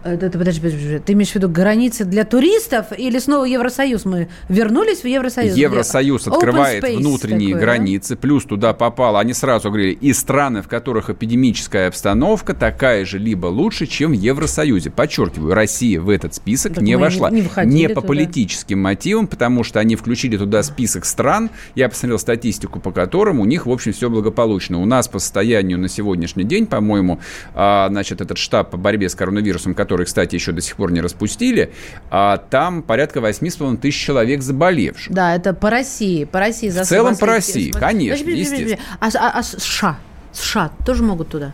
[0.04, 1.00] Это, подожди, подожди, подожди.
[1.06, 4.06] ты имеешь в виду границы для туристов или снова Евросоюз?
[4.06, 5.52] Мы вернулись в Евросоюз?
[5.54, 7.60] где Евросоюз open открывает внутренние такой, да?
[7.60, 13.20] границы, плюс туда попало, они сразу говорили, и страны, в которых эпидемическая обстановка такая же,
[13.20, 14.90] либо лучше, чем в Евросоюзе.
[14.90, 17.30] Подчеркиваю, Россия в этот список Так не мы не- вошла.
[17.30, 18.08] не входили по туда.
[18.08, 21.50] политическим мотивам, потому что они включили туда список стран.
[21.76, 24.80] Я посмотрел статистику, по которым у них, в общем, все благополучно.
[24.82, 27.20] У нас по состоянию на сегодняшний день, по-моему,
[27.54, 31.02] а, значит, этот штаб по борьбе с коронавирусом, который, кстати, еще до сих пор не
[31.02, 31.74] распустили,
[32.10, 35.14] а, там порядка 8,5 тысяч человек заболевших.
[35.14, 36.26] Да, это по России.
[36.26, 36.70] По России.
[36.70, 38.78] В целом по России, конечно, подожди.
[39.00, 39.98] А, а- а США?
[40.32, 41.54] США тоже могут туда?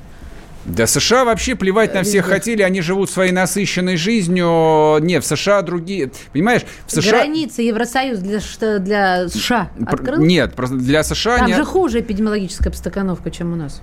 [0.66, 4.98] Да США вообще плевать на всех хотели, они живут своей насыщенной жизнью.
[5.00, 6.12] Не, в США другие...
[6.34, 7.20] Понимаешь, в США...
[7.20, 8.40] Границы Евросоюз для,
[8.80, 10.22] для США открыл?
[10.22, 11.38] Нет, для США...
[11.38, 13.82] Там не- же хуже эпидемиологическая обстановка, чем у нас.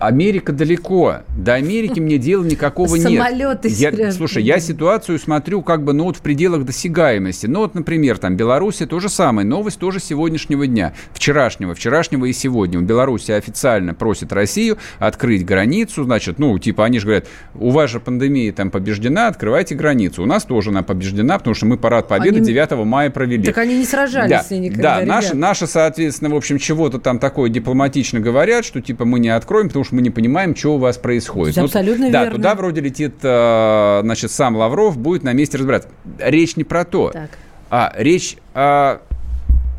[0.00, 1.18] Америка далеко.
[1.36, 3.04] До Америки мне дела никакого нет.
[3.04, 7.46] Самолеты, Я, слушай, я ситуацию смотрю как бы, ну, вот в пределах досягаемости.
[7.46, 9.46] Ну, вот, например, там, Беларусь то же самое.
[9.46, 10.92] Новость тоже сегодняшнего дня.
[11.12, 11.74] Вчерашнего.
[11.74, 12.78] Вчерашнего и сегодня.
[12.78, 16.04] У Беларуси официально просит Россию открыть границу.
[16.04, 20.22] Значит, ну, типа, они же говорят, у вас же пандемия там побеждена, открывайте границу.
[20.22, 23.44] У нас тоже она побеждена, потому что мы парад Победы Они- 9 мая провели.
[23.44, 27.50] Так они не сражались Да, никогда, да наши, наши, соответственно, в общем, чего-то там такое
[27.50, 30.98] дипломатично говорят, что типа мы не откроем, потому что мы не понимаем, что у вас
[30.98, 31.56] происходит.
[31.56, 32.36] Это абсолютно да, верно.
[32.36, 35.88] туда вроде летит, э, значит, сам Лавров, будет на месте разбираться.
[36.18, 37.10] Речь не про то.
[37.10, 37.30] Так.
[37.70, 39.00] А речь, а,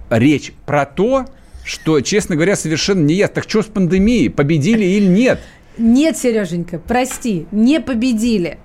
[0.09, 1.25] речь про то,
[1.63, 3.35] что, честно говоря, совершенно не ясно.
[3.35, 4.29] Так что с пандемией?
[4.29, 5.39] Победили или нет?
[5.77, 8.59] Нет, Сереженька, прости, не победили.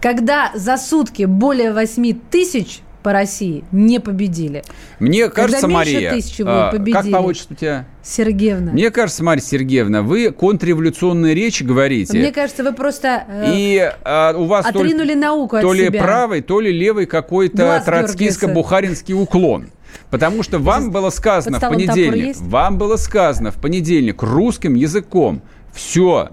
[0.00, 4.62] Когда за сутки более 8 тысяч по России не победили.
[4.98, 7.10] Мне Когда кажется, меньше Мария, тысячи а, как победили.
[7.10, 7.86] по отчеству у тебя?
[8.02, 8.72] Сергеевна.
[8.72, 12.18] Мне кажется, Марья Сергеевна, вы контрреволюционные речи говорите.
[12.18, 15.72] Мне кажется, вы просто э, И а, у вас то ли- отринули науку от то
[15.72, 16.02] ли себя.
[16.02, 19.70] правый, то ли левый какой-то Глаз троцкистско-бухаринский уклон.
[20.10, 25.40] Потому что вам было сказано в понедельник, вам было сказано в понедельник русским языком,
[25.72, 26.28] все,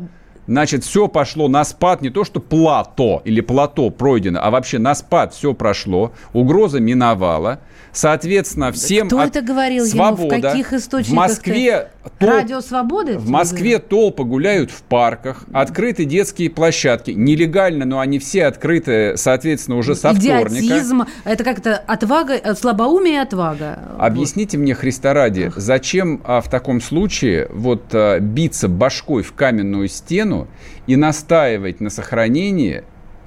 [0.48, 4.96] значит, все пошло на спад, не то что плато или плато пройдено, а вообще на
[4.96, 7.60] спад все прошло, угроза миновала.
[7.96, 9.93] Соответственно, всем Кто от- это говорил ему?
[9.93, 10.41] В свобода.
[10.41, 11.14] каких источниках?
[11.14, 11.88] В Москве
[12.20, 13.18] тол- Радио Свободы?
[13.18, 17.12] в Москве толпы гуляют в парках, открыты детские площадки.
[17.12, 20.50] Нелегально, но они все открыты, соответственно, уже со вторника.
[20.60, 21.04] Идиотизм.
[21.24, 23.80] Это как-то отвага, э, слабоумие и отвага.
[23.98, 29.88] Объясните мне, Христа ради, зачем а, в таком случае вот а, биться башкой в каменную
[29.88, 30.34] стену
[30.88, 32.83] и настаивать на сохранении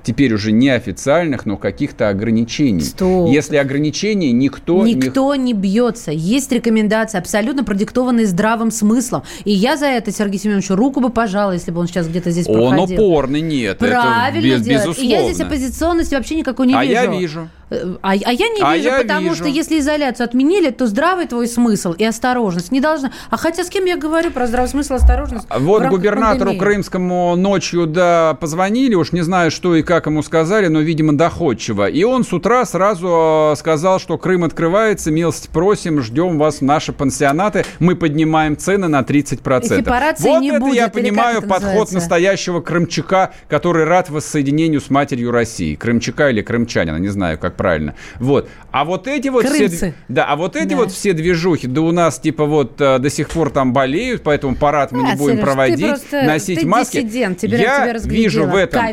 [0.08, 2.80] теперь уже не официальных, но каких-то ограничений.
[2.80, 3.28] Стоп.
[3.30, 6.10] Если ограничений никто, не Никто не бьется.
[6.12, 9.22] Есть рекомендации, абсолютно продиктованные здравым смыслом.
[9.44, 12.48] И я за это Сергею Семеновичу руку бы пожала, если бы он сейчас где-то здесь
[12.48, 13.00] Он проходил.
[13.04, 13.78] упорный, нет.
[13.78, 14.82] Правильно это без- делает.
[14.86, 15.00] безусловно.
[15.02, 16.92] И я здесь оппозиционности вообще никакой не а вижу.
[16.94, 17.48] я вижу.
[17.70, 19.34] Э, А, а я не А вижу, я потому вижу.
[19.36, 23.12] что если изоляцию отменили, то здравый твой смысл и осторожность не должна.
[23.28, 25.46] А хотя с кем я говорю про здравый смысл и осторожность?
[25.50, 26.58] А Вот губернатору пандемии?
[26.58, 31.88] крымскому ночью, да, позвонили, уж не знаю, что и как ему сказали, но, видимо, доходчиво.
[31.88, 36.62] И он с утра сразу э, сказал, что Крым открывается, милость просим, ждем вас в
[36.62, 39.80] наши пансионаты, мы поднимаем цены на 30%.
[39.80, 41.94] Экипарации вот не это будет, я как понимаю это подход называется?
[41.94, 45.74] настоящего крымчака, который рад воссоединению с матерью России.
[45.74, 47.94] Крымчака или крымчанина, не знаю, как правильно.
[48.18, 48.48] Вот.
[48.70, 49.66] А вот эти вот все...
[49.68, 49.94] Крымцы.
[50.08, 50.76] Да, а вот эти Да.
[50.76, 54.54] вот все движухи, да у нас типа вот э, до сих пор там болеют, поэтому
[54.56, 57.00] парад мы не А, будем Сереж, ты проводить, просто- носить ты маски.
[57.02, 58.86] диссидент, теперь я тебя вижу в этом а,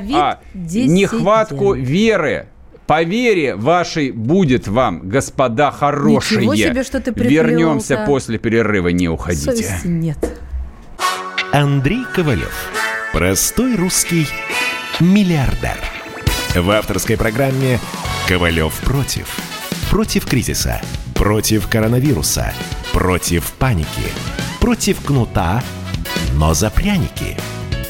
[0.53, 0.84] Ковид-диссидент.
[0.87, 2.47] Нехватку веры.
[2.87, 6.41] По вере вашей будет вам, господа хорошие.
[6.41, 7.47] Ничего себе, что ты приплелся.
[7.47, 9.45] Вернемся после перерыва, не уходите.
[9.45, 10.17] Совести нет.
[11.51, 12.53] Андрей Ковалев.
[13.11, 14.27] Простой русский
[14.99, 15.77] миллиардер.
[16.53, 17.79] В авторской программе
[18.27, 19.37] «Ковалев против».
[19.89, 20.81] Против кризиса.
[21.15, 22.53] Против коронавируса.
[22.91, 23.87] Против паники.
[24.59, 25.63] Против кнута,
[26.33, 27.37] но за пряники.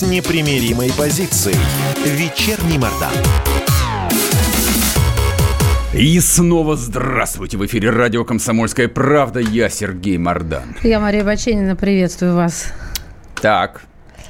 [0.00, 1.58] с непримиримой позицией.
[2.06, 3.12] Вечерний Мордан.
[5.92, 7.58] И снова здравствуйте!
[7.58, 9.40] В эфире радио «Комсомольская правда».
[9.40, 10.74] Я Сергей Мордан.
[10.82, 12.72] Я Мария Баченина, приветствую вас.
[13.42, 13.82] Так,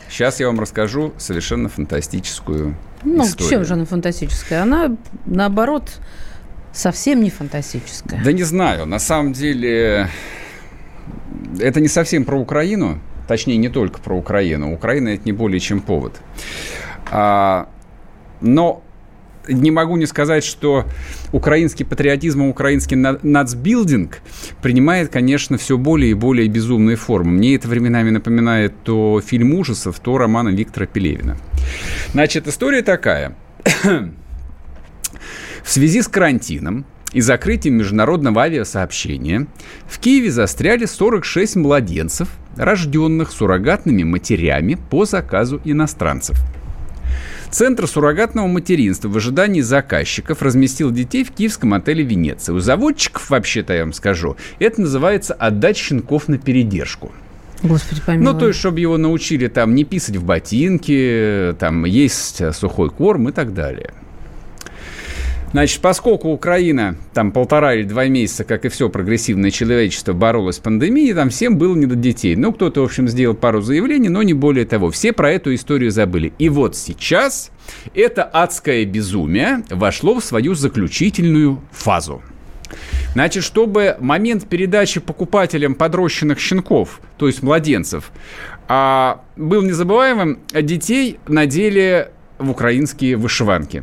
[0.08, 3.50] сейчас я вам расскажу совершенно фантастическую Ну, историю.
[3.50, 4.62] чем же она фантастическая?
[4.64, 6.00] Она, наоборот,
[6.72, 8.20] совсем не фантастическая.
[8.24, 10.08] Да не знаю, на самом деле
[11.60, 12.98] это не совсем про Украину,
[13.30, 14.74] точнее не только про Украину.
[14.74, 16.20] Украина это не более чем повод.
[17.12, 17.68] А,
[18.40, 18.82] но
[19.46, 20.84] не могу не сказать, что
[21.30, 24.18] украинский патриотизм украинский на- нацбилдинг
[24.60, 27.30] принимает, конечно, все более и более безумные формы.
[27.30, 31.36] Мне это временами напоминает то фильм ужасов, то романа Виктора Пелевина.
[32.10, 33.36] Значит, история такая.
[35.62, 39.46] В связи с карантином и закрытием международного авиасообщения
[39.88, 46.38] в Киеве застряли 46 младенцев, рожденных суррогатными матерями по заказу иностранцев.
[47.50, 52.54] Центр суррогатного материнства в ожидании заказчиков разместил детей в киевском отеле «Венеция».
[52.54, 57.10] У заводчиков, вообще-то я вам скажу, это называется «отдать щенков на передержку».
[57.62, 58.32] Господи, помилуй.
[58.32, 63.28] Ну, то есть, чтобы его научили там не писать в ботинки, там есть сухой корм
[63.28, 63.92] и так далее.
[65.52, 70.58] Значит, поскольку Украина там полтора или два месяца, как и все прогрессивное человечество, боролось с
[70.60, 72.36] пандемией, там всем было не до детей.
[72.36, 74.90] Ну, кто-то, в общем, сделал пару заявлений, но не более того.
[74.90, 76.32] Все про эту историю забыли.
[76.38, 77.50] И вот сейчас
[77.94, 82.22] это адское безумие вошло в свою заключительную фазу.
[83.14, 88.12] Значит, чтобы момент передачи покупателям подрощенных щенков, то есть младенцев,
[88.68, 93.82] а, был незабываемым, детей надели в украинские вышиванки.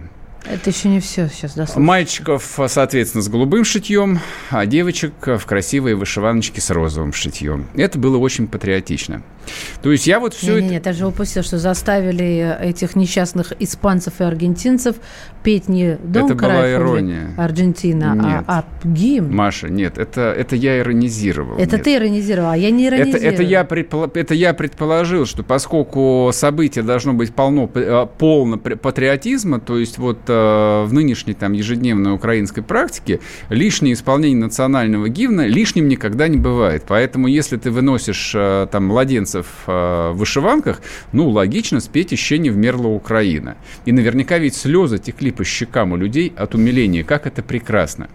[0.49, 1.83] Это еще не все сейчас дослушать.
[1.83, 4.19] Мальчиков, соответственно, с голубым шитьем,
[4.49, 7.67] а девочек в красивые вышиваночки с розовым шитьем.
[7.75, 9.23] Это было очень патриотично.
[9.81, 10.61] То есть я вот все не, это...
[10.65, 14.95] Не, не, ты же упустил, что заставили этих несчастных испанцев и аргентинцев
[15.43, 17.33] петь не Дом Это была ирония.
[17.37, 18.43] Аргентина, Нет.
[18.47, 19.33] а, а гимн.
[19.33, 21.57] Маша, нет, это, это я иронизировал.
[21.57, 21.85] Это нет.
[21.85, 23.33] ты иронизировал, а я не Это, иронизировал.
[23.33, 29.59] это, я предпол- это я предположил, что поскольку событие должно быть полно, э, полно патриотизма,
[29.59, 33.19] то есть вот э, в нынешней там ежедневной украинской практике
[33.49, 36.83] лишнее исполнение национального гимна лишним никогда не бывает.
[36.87, 40.81] Поэтому если ты выносишь э, там младенцев э, в вышиванках,
[41.11, 43.57] ну, логично спеть «Еще не вмерла Украина».
[43.85, 47.03] И наверняка ведь слезы текли по щекам у людей от умиления.
[47.03, 48.07] Как это прекрасно.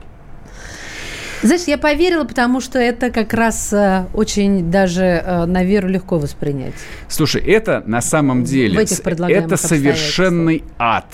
[1.42, 6.18] Знаешь, я поверила, потому что это как раз э, очень даже э, на веру легко
[6.18, 6.74] воспринять.
[7.08, 11.06] Слушай, это на самом деле это совершенный ад.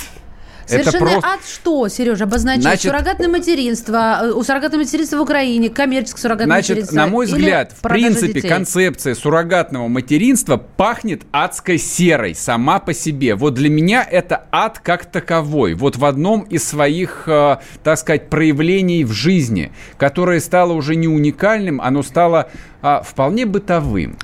[0.69, 1.29] Совершенно это просто...
[1.29, 2.63] ад что, Сережа, обозначает?
[2.63, 6.97] Значит- суррогатное материнство, э, у суррогатного материнства в Украине, коммерческое суррогатное Значит, материнство.
[6.97, 8.49] на мой взгляд, в принципе, детей?
[8.49, 13.35] концепция суррогатного материнства пахнет адской серой сама по себе.
[13.35, 15.75] Вот для меня это ад как таковой.
[15.75, 21.09] Вот в одном из своих, э, так сказать, проявлений в жизни, которое стало уже не
[21.09, 22.51] уникальным, оно стало
[22.81, 24.17] а, вполне бытовым.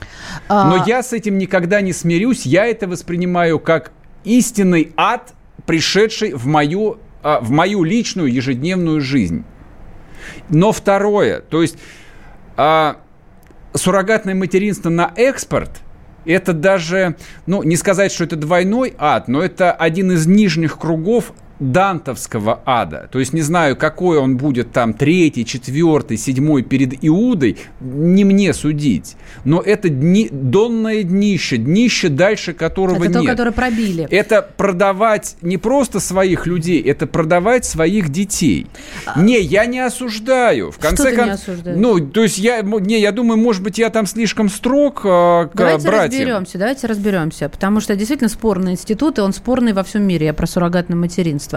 [0.48, 2.46] А- Но я с этим никогда не смирюсь.
[2.46, 3.90] Я это воспринимаю как
[4.24, 5.32] истинный ад,
[5.66, 9.44] пришедший в мою, а, в мою личную ежедневную жизнь.
[10.48, 11.76] Но второе, то есть
[12.56, 12.96] а,
[13.74, 15.70] суррогатное материнство на экспорт,
[16.24, 21.32] это даже, ну, не сказать, что это двойной ад, но это один из нижних кругов
[21.60, 23.08] дантовского ада.
[23.12, 28.52] То есть не знаю, какой он будет там третий, четвертый, седьмой перед Иудой, не мне
[28.52, 29.16] судить.
[29.44, 33.30] Но это дни, донное днище, днище дальше которого Это то, нет.
[33.30, 34.06] которое пробили.
[34.10, 38.66] Это продавать не просто своих людей, это продавать своих детей.
[39.16, 40.70] Не, я не осуждаю.
[40.72, 41.78] В А Что конце ты не осуждаешь?
[41.78, 45.50] ну, то есть я, не, я думаю, может быть, я там слишком строг э, к
[45.54, 46.10] Давайте братьям.
[46.20, 50.34] разберемся, давайте разберемся, потому что действительно спорный институт, и он спорный во всем мире, я
[50.34, 51.53] про суррогатное материнство.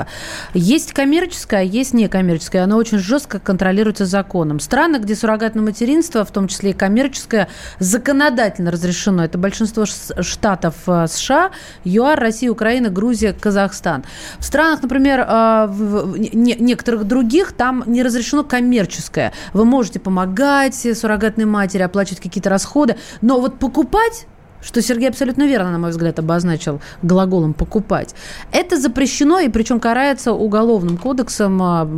[0.54, 4.60] Есть коммерческое, а есть некоммерческое, оно очень жестко контролируется законом.
[4.60, 7.48] Страны, где суррогатное материнство, в том числе и коммерческое,
[7.80, 11.52] законодательно разрешено, это большинство штатов э, США,
[11.84, 14.04] ЮАР, Россия, Украина, Грузия, Казахстан.
[14.40, 19.34] В странах, например, э, в- в не- некоторых других, там не разрешено коммерческое.
[19.54, 24.28] Вы можете помогать суррогатной матери, оплачивать какие-то расходы, но вот покупать
[24.62, 28.16] что Сергей абсолютно верно, на мой взгляд, обозначил глаголом «покупать».
[28.52, 31.90] Это запрещено, и причем карается уголовным кодексом, а,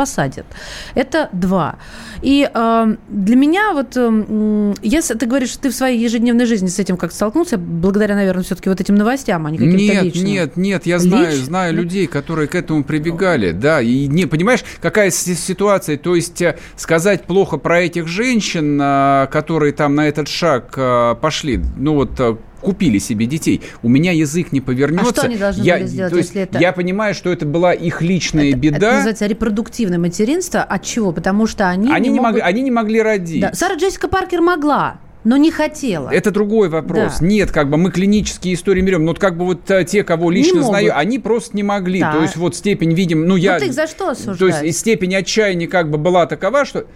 [0.00, 0.46] посадят.
[0.94, 1.76] Это два.
[2.22, 6.46] И э, для меня вот, э, м, если ты говоришь, что ты в своей ежедневной
[6.46, 10.02] жизни с этим как-то столкнулся, благодаря, наверное, все-таки вот этим новостям, а не каким-то Нет,
[10.04, 10.24] личным.
[10.24, 11.44] нет, нет, я знаю, Лично?
[11.44, 16.40] знаю людей, которые к этому прибегали, да, и не, понимаешь, какая си- ситуация, то есть
[16.40, 21.92] э, сказать плохо про этих женщин, а, которые там на этот шаг а, пошли, ну
[21.94, 22.18] вот
[22.60, 25.10] купили себе детей, у меня язык не повернется.
[25.10, 28.02] А что они должны я, были сделать, если это- Я понимаю, что это была их
[28.02, 28.92] личная Это беда.
[28.92, 30.62] называется репродуктивное материнство.
[30.62, 31.12] От чего?
[31.12, 33.40] Потому что они, они, не могут- могли, они не могли родить.
[33.42, 36.08] Да, Сара Джессика Паркер могла, но не хотела.
[36.10, 37.18] Это другой вопрос.
[37.20, 37.26] Да.
[37.26, 39.04] Нет, как бы мы клинические истории берем.
[39.04, 42.00] Но вот как бы вот э, те, кого лично знаю, они просто не могли.
[42.00, 42.12] Да.
[42.12, 43.58] То есть вот степень, видим, ну я...
[43.58, 44.64] ты их за что То есть осуждаешь?
[44.64, 46.86] и степень отчаяния как бы была такова, что...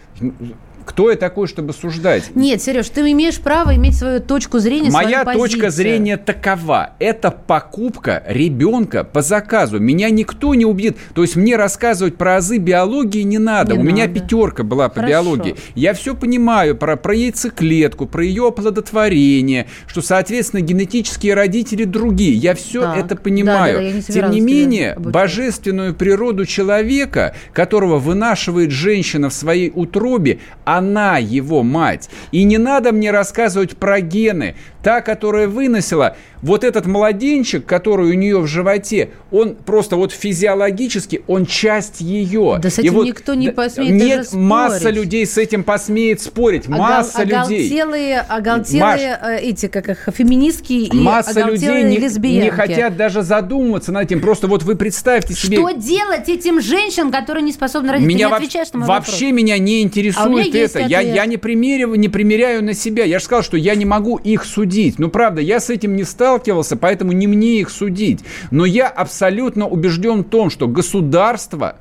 [0.85, 2.30] Кто я такой, чтобы суждать?
[2.35, 5.70] Нет, Сереж, ты имеешь право иметь свою точку зрения, Моя свою точка позицию.
[5.70, 6.91] зрения такова.
[6.99, 9.78] Это покупка ребенка по заказу.
[9.80, 10.97] Меня никто не убедит.
[11.14, 13.74] То есть мне рассказывать про азы биологии не надо.
[13.74, 14.20] Не У меня надо.
[14.20, 15.11] пятерка была по Хорошо.
[15.11, 15.57] биологии.
[15.74, 22.35] Я все понимаю про, про яйцеклетку, про ее оплодотворение, что, соответственно, генетические родители другие.
[22.35, 22.99] Я все Так.
[22.99, 23.78] это понимаю.
[23.78, 25.12] Да, да, да, не Тем не менее, обучать.
[25.12, 30.39] божественную природу человека, которого вынашивает женщина в своей утробе,
[30.77, 32.09] она его мать.
[32.33, 34.55] И не надо мне рассказывать про гены.
[34.83, 41.22] Та, которая выносила, вот этот младенчик, который у нее в животе, он просто вот физиологически,
[41.27, 42.59] он часть ее.
[42.61, 44.45] Да с этим И вот, никто не посмеет Нет, даже спорить.
[44.45, 46.66] масса людей с этим посмеет спорить.
[46.66, 47.39] Огол- Масса людей.
[47.39, 52.45] оголтелые, оголтелые э, эти, как их, феминистки и Масса людей не, лесбиянки.
[52.45, 54.20] не хотят даже задумываться над этим.
[54.20, 55.57] Просто вот вы представьте себе...
[55.57, 58.07] Что делать этим женщинам, которые не способны родить?
[58.07, 59.33] Меня Ты не отвечаешь на мой вообще вопрос.
[59.43, 60.64] меня не А интересует это.
[60.65, 61.15] Я, ответ.
[61.15, 63.05] я не, примерю, не примеряю на себя.
[63.05, 64.99] Я же сказал, что я не могу их судить.
[64.99, 68.25] Ну, правда, я с этим не сталкивался, поэтому не мне их судить.
[68.51, 71.77] Но я абсолютно убежден в том, что государство,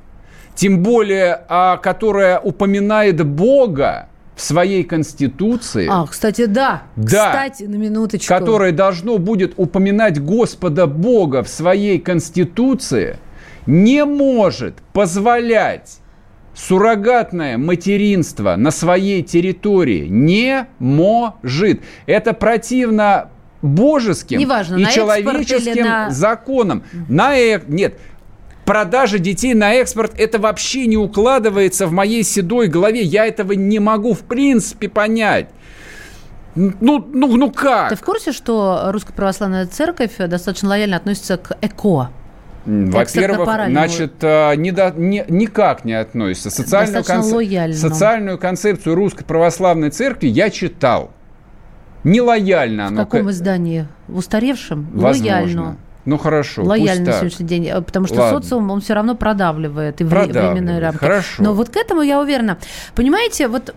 [0.54, 6.82] тем более, а, которое упоминает Бога в своей конституции, А, кстати, да.
[6.96, 7.30] Да.
[7.30, 8.28] Кстати, на минуточку.
[8.28, 13.18] которое должно будет упоминать Господа Бога в своей конституции,
[13.66, 15.98] не может позволять
[16.54, 20.06] суррогатное материнство на своей территории.
[20.08, 21.80] Не может.
[22.06, 23.28] Это противно
[23.62, 26.82] божеским Неважно, и человеческим на- законам.
[27.08, 27.98] На э- Нет.
[28.64, 33.02] Продажа детей на экспорт, это вообще не укладывается в моей седой голове.
[33.02, 35.48] Я этого не могу в принципе понять.
[36.54, 37.90] Ну, ну, ну как?
[37.90, 42.10] Ты в курсе, что Русская Православная Церковь достаточно лояльно относится к ЭКО?
[42.66, 46.50] Во-первых, значит, а, не до- не- никак не относится.
[46.50, 47.04] Социальную,
[47.34, 47.74] лояльно.
[47.76, 51.10] социальную концепцию Русской Православной Церкви я читал.
[52.04, 53.04] Нелояльно В оно.
[53.04, 53.86] каком к- издании?
[54.08, 54.88] В устаревшем?
[54.92, 55.32] Возможно.
[55.34, 55.76] Лояльно.
[56.06, 58.42] Ну хорошо, Лояльно на сегодняшний день, э, потому что Ладно.
[58.42, 60.98] социум, он все равно продавливает и Продавливает, временные рамки.
[60.98, 61.42] хорошо.
[61.42, 62.58] Но вот к этому я уверена.
[62.94, 63.72] Понимаете, вот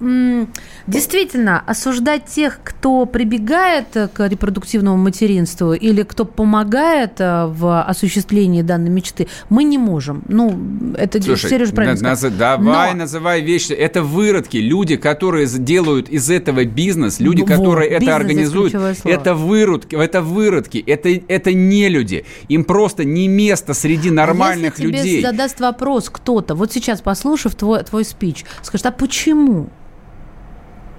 [0.88, 8.90] действительно осуждать тех, кто прибегает к репродуктивному материнству или кто помогает э, в осуществлении данной
[8.90, 10.24] мечты, мы не можем.
[10.28, 10.58] Ну,
[10.98, 12.38] это Слушай, Сережа правильно на- сказал.
[12.38, 13.74] давай Но- называй вещи.
[13.74, 14.58] Это выродки.
[14.58, 18.74] Люди, которые делают из этого бизнес, люди, Во, которые это организуют,
[19.04, 22.17] это выродки, это выродки, это, это не люди.
[22.50, 25.22] Им просто не место среди нормальных а если тебе людей.
[25.22, 29.70] задаст вопрос кто-то, вот сейчас послушав твой, твой спич, скажет, а почему?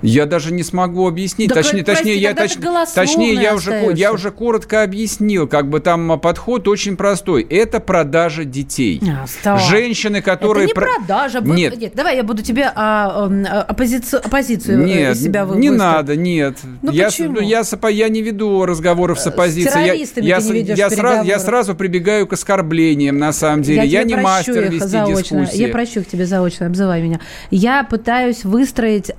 [0.02, 1.48] Я даже не смогу объяснить.
[1.48, 5.48] Да, точнее, прости, точнее, я, точ- точнее я, уже, я уже коротко объяснил.
[5.48, 7.42] Как бы там а, подход очень простой.
[7.42, 9.00] Это продажа детей.
[9.02, 9.58] А, стоп.
[9.68, 10.66] Женщины, которые...
[10.66, 11.40] Это не про- продажа.
[11.40, 11.92] будет- Нет.
[11.94, 16.16] давай я буду тебе а, а, оппозицию, оппозицию э, Нет, из себя вы- не надо,
[16.16, 16.58] нет.
[16.82, 17.40] Ну я, с- почему?
[17.40, 19.86] я, с опо- я не веду разговоров с оппозицией.
[19.86, 23.84] Я- террористами я, с- ведешь я, сразу, я сразу прибегаю к оскорблениям, на самом деле.
[23.86, 25.40] Я, тебе не мастер вести заочно.
[25.40, 25.60] дискуссии.
[25.62, 27.20] Я прощу их тебе заочно, обзывай меня.
[27.50, 29.10] Я пытаюсь выстроить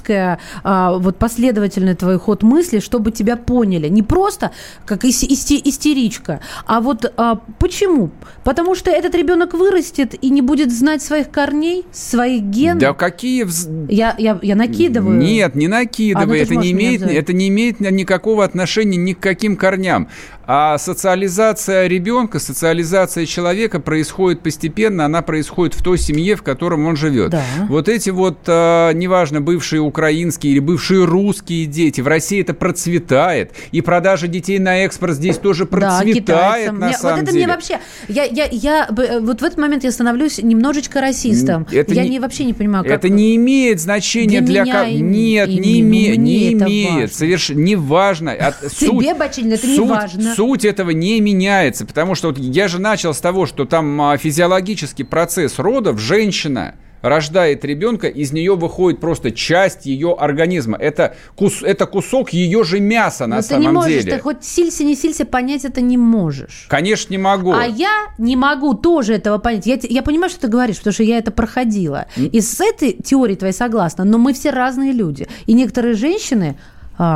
[0.00, 3.88] логическое, а, вот последовательный твой ход мысли, чтобы тебя поняли.
[3.88, 4.50] Не просто
[4.86, 8.10] как ис- исти- истеричка, а вот а, почему?
[8.44, 12.78] Потому что этот ребенок вырастет и не будет знать своих корней, своих генов.
[12.80, 13.44] Да какие...
[13.44, 15.16] вз- Я, я, я накидываю.
[15.18, 16.38] Нет, не А, ну накидывай.
[16.40, 20.08] ты ж это, не имеет, это не имеет никакого отношения ни к каким корням.
[20.52, 26.96] А социализация ребенка, социализация человека происходит постепенно, она происходит в той семье, в котором он
[26.96, 27.30] живет.
[27.30, 27.44] Да.
[27.68, 33.52] Вот эти вот, а, неважно, бывшие украинские или бывшие русские дети, в России это процветает.
[33.70, 36.78] И продажа детей на экспорт здесь тоже Да, процветает китайцам.
[36.80, 37.44] на Мне- самом вот это деле.
[37.46, 37.78] мне вообще...
[38.08, 41.64] Я, я, я, э, вот в этот момент я становлюсь немножечко расистом.
[41.70, 42.92] Это я не- не, вообще не понимаю, как...
[42.94, 46.90] Это не имеет значения Для для, ко- Нет, и не, име- не имеет.
[47.02, 47.08] важно.
[47.16, 48.32] Совершенно не важно.
[48.32, 50.34] От- Тебе, Бачинин, это не суть, важно.
[50.40, 54.16] Суть этого не меняется, потому что вот я же начал с того, что там а,
[54.16, 60.78] физиологический процесс родов, женщина рождает ребенка, из нее выходит просто часть ее организма.
[60.78, 64.16] Это, кус, это кусок ее же мяса на Но ты самом не можешь, деле.
[64.16, 66.64] ты хоть силься, не силься, понять это не можешь.
[66.70, 67.52] Конечно, не могу.
[67.52, 69.66] А я не могу тоже этого понять.
[69.66, 72.06] Я, я понимаю, что ты говоришь, потому что я это проходила.
[72.16, 75.28] И с этой теорией твоей согласна, но мы все разные люди.
[75.44, 76.56] И некоторые женщины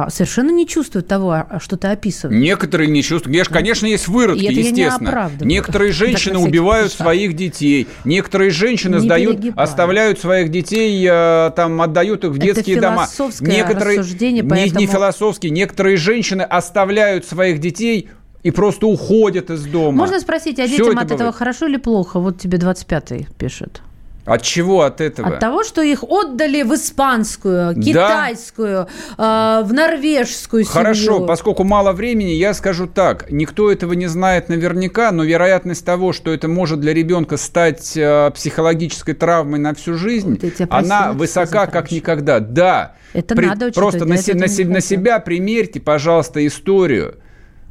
[0.08, 2.40] совершенно не чувствуют того, а, что ты описываешь.
[2.40, 3.24] Некоторые не чувствуют.
[3.34, 5.10] Конечно, конечно, есть выродки, это не естественно.
[5.10, 5.46] оправдываю.
[5.48, 7.02] Некоторые женщины убивают случай.
[7.02, 7.86] своих детей.
[8.04, 13.06] Некоторые женщины Не сдают, оставляют своих детей, э, там, отдают их в Это детские дома.
[13.06, 15.50] философское Некоторые, рассуждение, не, не поэтому- философские.
[15.50, 18.08] Некоторые женщины оставляют своих детей
[18.42, 19.96] и просто уходят из дома.
[19.98, 21.34] Можно спросить, а детям это от этого бывает.
[21.36, 22.20] хорошо или плохо?
[22.20, 23.82] Вот тебе 25-й пишет.
[24.24, 25.34] От чего от этого?
[25.34, 27.82] От того, что их отдали в испанскую, Да.
[27.82, 30.72] китайскую, э, в норвежскую семью.
[30.72, 33.30] Хорошо, поскольку мало времени, я скажу так.
[33.30, 38.30] Никто этого не знает наверняка, но вероятность того, что это может для ребенка стать э,
[38.34, 42.40] психологической травмой на всю жизнь, Вот она высока как никогда.
[42.40, 42.94] Да.
[43.12, 47.16] Это надо учитывать, Просто на, на на себя примерьте, пожалуйста, историю.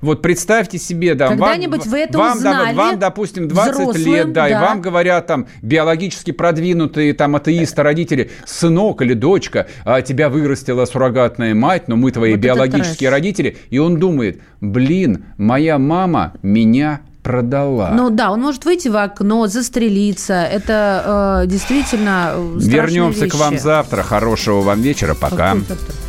[0.04, 4.34] Вот представьте себе, да, Когда-нибудь вам, вы это вам, узнали вам, допустим, 20 взрослым, лет,
[4.34, 4.62] да, и да.
[4.62, 11.56] вам говорят там биологически продвинутые там атеисты, родители, сынок или дочка, а, тебя вырастила суррогатная
[11.56, 13.56] мать, но мы твои Вот биологические родители.
[13.70, 17.92] И он думает, блин, моя мама меня продала.
[17.92, 20.44] Ну да, он может выйти в окно, застрелиться.
[20.44, 23.64] Это э, действительно э, Вернемся к вам вещи.
[23.64, 24.04] завтра.
[24.04, 25.16] Хорошего вам вечера.
[25.16, 25.54] Пока.
[25.54, 26.03] Какой завтра?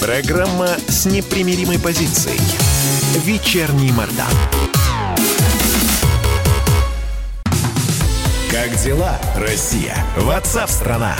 [0.00, 2.40] Программа с непримиримой позицией.
[3.22, 4.32] Вечерний Мордан.
[8.50, 9.94] Как дела, Россия?
[10.16, 11.16] Ватсап-страна!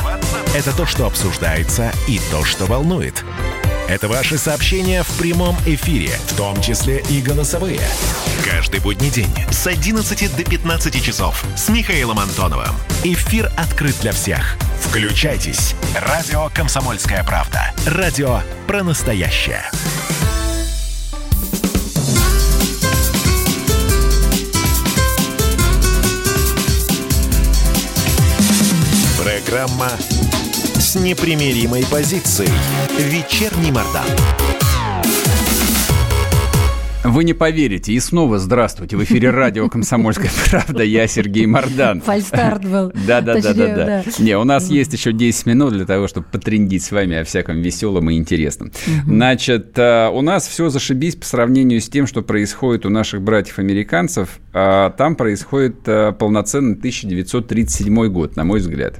[0.56, 3.22] Это то, что обсуждается и то, что волнует.
[3.86, 7.82] Это ваши сообщения в прямом эфире, в том числе и голосовые.
[8.44, 12.74] Каждый будний день с 11 до 15 часов с Михаилом Антоновым.
[13.04, 14.56] Эфир открыт для всех.
[14.80, 15.74] Включайтесь.
[15.94, 17.72] Радио «Комсомольская правда».
[17.86, 19.62] Радио про настоящее.
[29.22, 29.90] Программа
[30.76, 32.50] с непримиримой позицией.
[32.98, 34.06] Вечерний Мордан.
[37.02, 37.94] Вы не поверите.
[37.94, 38.98] И снова здравствуйте.
[38.98, 40.82] В эфире радио «Комсомольская правда».
[40.84, 42.02] Я Сергей Мордан.
[42.02, 42.92] Фальстарт был.
[43.06, 44.02] Да, да, да, да, Точнее, да.
[44.18, 47.62] Не, у нас есть еще 10 минут для того, чтобы потрендить с вами о всяком
[47.62, 48.70] веселом и интересном.
[49.06, 54.38] Значит, э, у нас все зашибись по сравнению с тем, что происходит у наших братьев-американцев.
[54.52, 58.96] А Там происходит э, полноценный 1937 год, на мой взгляд.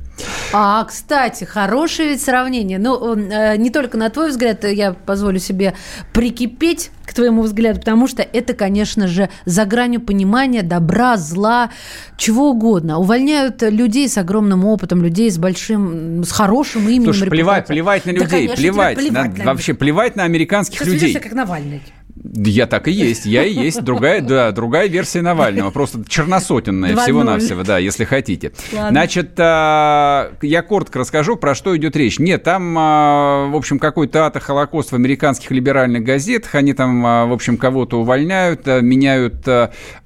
[0.55, 2.78] А, кстати, хорошее ведь сравнение.
[2.78, 5.74] Ну, э, не только на твой взгляд, я позволю себе
[6.14, 11.70] прикипеть к твоему взгляду, потому что это, конечно же, за гранью понимания добра, зла,
[12.16, 12.99] чего угодно.
[12.99, 17.05] Увольняют людей с огромным опытом, людей с большим, с хорошим именем.
[17.12, 18.99] Слушай, плевать, плевать на Да, людей, конечно, плевать.
[18.99, 21.14] тебе на- плевать на вообще плевать на американских Сейчас людей.
[21.14, 21.82] как Навальный.
[22.22, 23.82] Я так и есть, я и есть.
[23.82, 25.70] Другая, да, другая версия Навального.
[25.70, 27.02] Просто черносотенная 2:0.
[27.02, 28.52] всего-навсего, да, если хотите.
[28.72, 28.90] Ладно.
[28.90, 32.18] Значит, а, я коротко расскажу, про что идет речь.
[32.18, 36.54] Нет, там, а, в общем, какой-то и холокост в американских либеральных газетах.
[36.54, 39.46] Они там, а, в общем, кого-то увольняют, меняют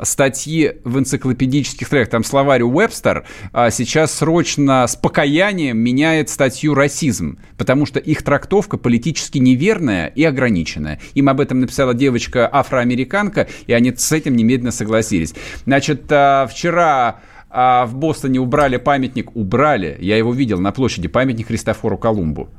[0.02, 2.10] статьи в энциклопедических треках.
[2.10, 3.24] Там словарь Уэбстер
[3.70, 11.00] сейчас срочно с покаянием меняет статью «расизм», потому что их трактовка политически неверная и ограниченная.
[11.14, 15.34] Им об этом написала девочка афроамериканка, и они с этим немедленно согласились.
[15.64, 21.46] Значит, а, вчера а, в Бостоне убрали памятник, убрали, я его видел на площади, памятник
[21.46, 22.50] Христофору Колумбу.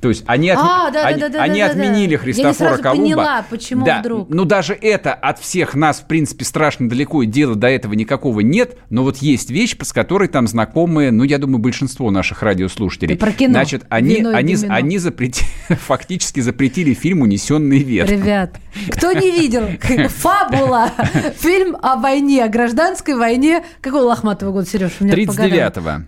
[0.00, 1.72] То есть они, от- А, да, да, они, да, да, они да, да.
[1.72, 3.04] отменили Я не Христофора сразу Колумба.
[3.04, 4.28] поняла, почему да, вдруг.
[4.30, 8.40] Ну даже это от всех нас, в принципе, страшно далеко, и дела до этого никакого
[8.40, 13.14] нет, но вот есть вещь, с которой там знакомые, ну, я думаю, большинство наших радиослушателей.
[13.14, 13.52] Ты про кино.
[13.52, 14.74] Значит, они, Вино они, домино.
[14.74, 18.22] они запрети- фактически запретили фильм «Унесенные ветром».
[18.22, 18.54] Ребят,
[18.92, 19.68] кто не видел?
[20.08, 20.92] Фабула.
[21.38, 23.64] Фильм о войне, о гражданской войне.
[23.80, 24.92] Какого лохматого года, Сереж?
[25.00, 25.50] У меня по годам.
[25.50, 26.04] 39-го.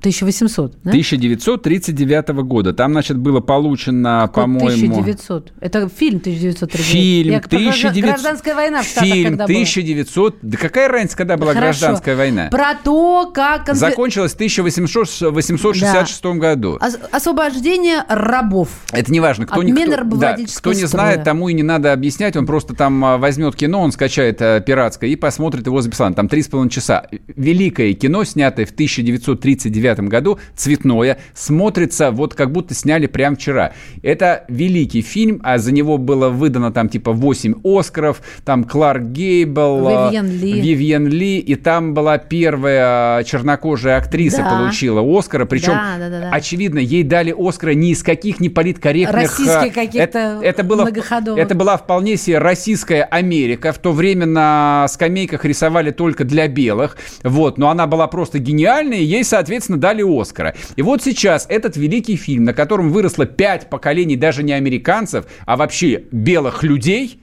[0.00, 0.90] 1800, да?
[0.90, 2.72] 1939 года.
[2.72, 4.92] Там, значит, было получено, Какой по-моему...
[5.00, 5.52] 1900.
[5.60, 6.86] Это фильм 1939.
[6.86, 8.04] Фильм Я про граждан- 1900...
[8.04, 9.54] Гражданская война в Штатах Фильм когда была.
[9.56, 10.36] 1900...
[10.42, 11.80] Да какая разница, когда была Хорошо.
[11.80, 12.48] гражданская война?
[12.50, 13.74] Про то, как...
[13.74, 16.78] Закончилась в 1866 году.
[16.80, 18.68] Ос- Освобождение рабов.
[18.92, 20.86] Это не важно, кто, не, Отмена кто, да, кто не строя.
[20.86, 22.36] знает, тому и не надо объяснять.
[22.36, 26.14] Он просто там а, возьмет кино, он скачает а, пиратское и посмотрит его за бесплатно.
[26.16, 27.06] Там три с половиной часа.
[27.28, 33.72] Великое кино, снятое в 1939 году, цветное, смотрится вот как будто сняли прямо вчера.
[34.02, 39.88] Это великий фильм, а за него было выдано там типа 8 Оскаров, там Кларк Гейбл,
[39.88, 40.60] а, Вивьен Ли.
[40.60, 44.50] Вивьен Ли, и там была первая чернокожая актриса, Да.
[44.50, 46.30] получила Оскара, причем Да, да, да, да.
[46.30, 49.22] очевидно, ей дали Оскара ни из каких не политкорректных...
[49.22, 50.88] Российских а, каких-то это, это было,
[51.36, 53.72] это была вполне себе российская Америка.
[53.72, 56.96] В то время на скамейках рисовали только для белых.
[57.22, 60.54] Вот, но она была просто гениальная, и ей, соответственно, дали Оскара.
[60.76, 65.56] И вот сейчас этот великий фильм, на котором выросло пять поколений даже не американцев, а
[65.56, 67.20] вообще белых людей,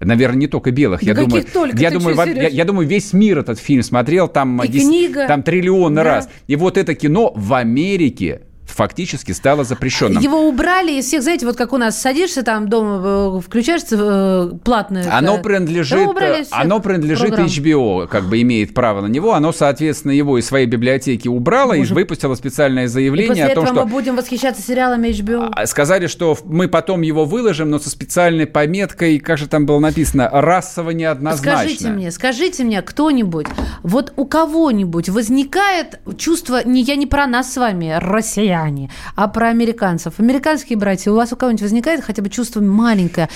[0.00, 1.00] Наверное, не только белых.
[1.00, 1.76] Да я думаю, только?
[1.76, 4.68] я Ты думаю, чё, во- я, я думаю, весь мир этот фильм смотрел там, И
[4.68, 5.26] дес- книга.
[5.26, 6.04] там триллионы Да.
[6.04, 6.28] раз.
[6.46, 8.42] И вот это кино в Америке
[8.78, 10.22] фактически стало запрещенным.
[10.22, 14.50] Его убрали из всех, знаете, вот как у нас садишься там дома, э, включаешь э,
[14.64, 15.04] платное.
[15.12, 17.48] Оно э, принадлежит, всех оно принадлежит программ.
[17.48, 19.34] HBO, как бы имеет право на него.
[19.34, 21.94] Оно, соответственно, его из своей библиотеки убрало и Боже.
[21.94, 25.50] выпустило специальное И заявление о том, что мы будем восхищаться сериалами HBO.
[25.52, 29.80] а, сказали, что мы потом его выложим, но со специальной пометкой, как же там было
[29.80, 31.62] написано, расово неоднозначно.
[31.64, 33.46] Скажите мне, скажите мне, кто-нибудь,
[33.82, 39.28] вот у кого-нибудь возникает чувство, не я не про нас с вами, россияне, Британии, а
[39.28, 40.14] про американцев.
[40.18, 43.28] Американские братья, у вас у кого-нибудь возникает хотя бы чувство маленькое,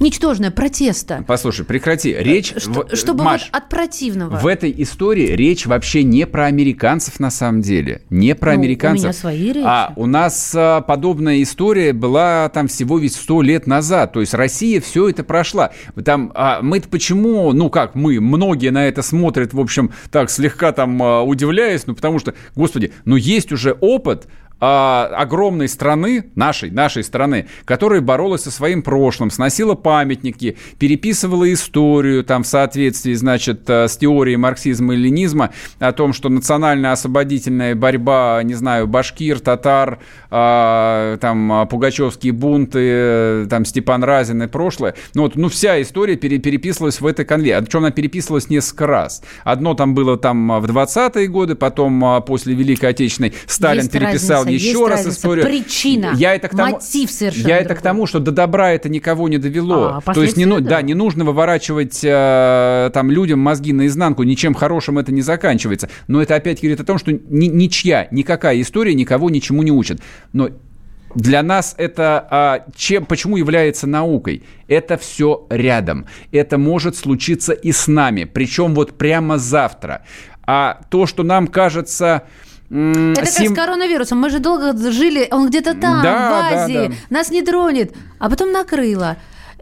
[0.00, 1.24] ничтожное, протеста?
[1.26, 2.14] Послушай, прекрати.
[2.18, 2.54] Речь...
[2.56, 2.96] Что, в...
[2.96, 4.36] Чтобы Маш, вот от противного.
[4.36, 8.02] В этой истории речь вообще не про американцев на самом деле.
[8.10, 9.00] Не про ну, американцев.
[9.00, 9.64] У меня свои речи.
[9.64, 14.12] А у нас а, подобная история была там всего ведь сто лет назад.
[14.12, 15.70] То есть Россия все это прошла.
[16.04, 20.72] Там а мы-то почему, ну как мы, многие на это смотрят, в общем, так слегка
[20.72, 24.28] там а, удивляясь, ну потому что, господи, ну есть уже опыт,
[24.64, 32.22] а, огромной страны, нашей, нашей страны, которая боролась со своим прошлым, сносила памятники, переписывала историю
[32.22, 35.50] там в соответствии, значит, э, с теорией марксизма и ленизма
[35.80, 39.98] о том, что национальная освободительная борьба, не знаю, башкир, татар,
[40.30, 44.94] а, там, пугачевские бунты, э, там, Степан Разин и прошлое.
[45.14, 47.60] Ну, вот, ну, вся история пере, переписывалась в этой конве.
[47.60, 49.24] Причем она переписывалась несколько раз.
[49.42, 54.44] Одно там было там в 20-е годы, потом а, после Великой Отечественной Сталин Есть переписал
[54.54, 55.18] еще раз разница.
[55.18, 55.46] историю.
[55.46, 57.64] Причина, я это к тому, мотив совершенно Я другой.
[57.64, 60.00] это к тому, что до добра это никого не довело.
[60.04, 64.54] А, То есть не, ну, да, не нужно выворачивать э, там людям мозги наизнанку, ничем
[64.54, 65.88] хорошим это не заканчивается.
[66.08, 70.00] Но это опять говорит о том, что ни, ничья, никакая история никого ничему не учит.
[70.32, 70.50] Но
[71.14, 74.44] для нас это а, чем, почему является наукой?
[74.68, 76.06] Это все рядом.
[76.30, 80.04] Это может случиться и с нами, причем вот прямо завтра.
[80.44, 82.24] А то, что нам кажется
[82.72, 83.48] это Сим...
[83.48, 84.18] как с коронавирусом.
[84.18, 86.94] Мы же долго жили, он где-то там, да, в Азии, да, да.
[87.10, 89.16] нас не тронет, а потом накрыло.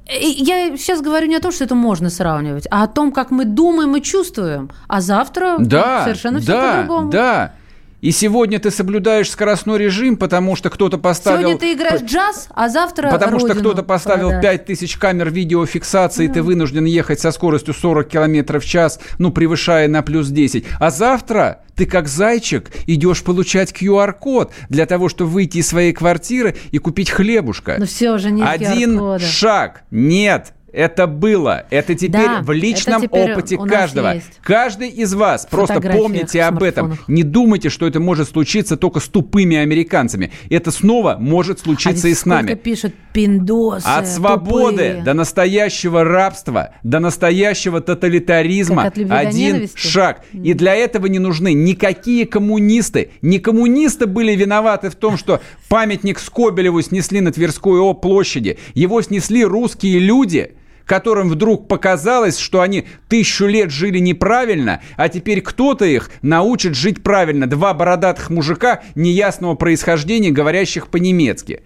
[0.07, 3.45] Я сейчас говорю не о том, что это можно сравнивать, а о том, как мы
[3.45, 4.71] думаем и чувствуем.
[4.89, 7.11] А завтра да, совершенно да, все по-другому.
[7.11, 7.53] Да,
[8.01, 11.41] и сегодня ты соблюдаешь скоростной режим, потому что кто-то поставил...
[11.41, 14.67] Сегодня ты играешь джаз, а завтра Потому что кто-то поставил продать.
[14.67, 16.33] 5000 камер видеофиксации, да.
[16.33, 20.65] и ты вынужден ехать со скоростью 40 км в час, ну, превышая на плюс 10.
[20.79, 26.57] А завтра ты как зайчик идешь получать QR-код для того, чтобы выйти из своей квартиры
[26.73, 27.77] и купить хлебушка.
[27.79, 29.85] Но все уже нет Один шаг.
[29.91, 31.67] Нет, это было.
[31.71, 34.17] Это теперь да, в личном опыте каждого.
[34.43, 36.99] Каждый из вас просто помните об этом.
[37.09, 40.33] Не думайте, что это может случиться только с тупыми американцами.
[40.49, 42.55] Это снова может случиться а и с нами.
[42.55, 45.03] пишут пиндосы, От свободы тупые.
[45.03, 50.25] до настоящего рабства, до настоящего тоталитаризма один шаг.
[50.33, 53.11] И для этого не нужны никакие коммунисты.
[53.23, 58.59] Не коммунисты были виноваты в том, что памятник Скобелеву снесли на Тверской площади.
[58.75, 60.53] Его снесли русские люди–
[60.91, 67.05] которым вдруг показалось, что они тысячу лет жили неправильно, а теперь кто-то их научит жить
[67.05, 67.47] правильно.
[67.47, 71.63] Два бородатых мужика неясного происхождения, говорящих по-немецки.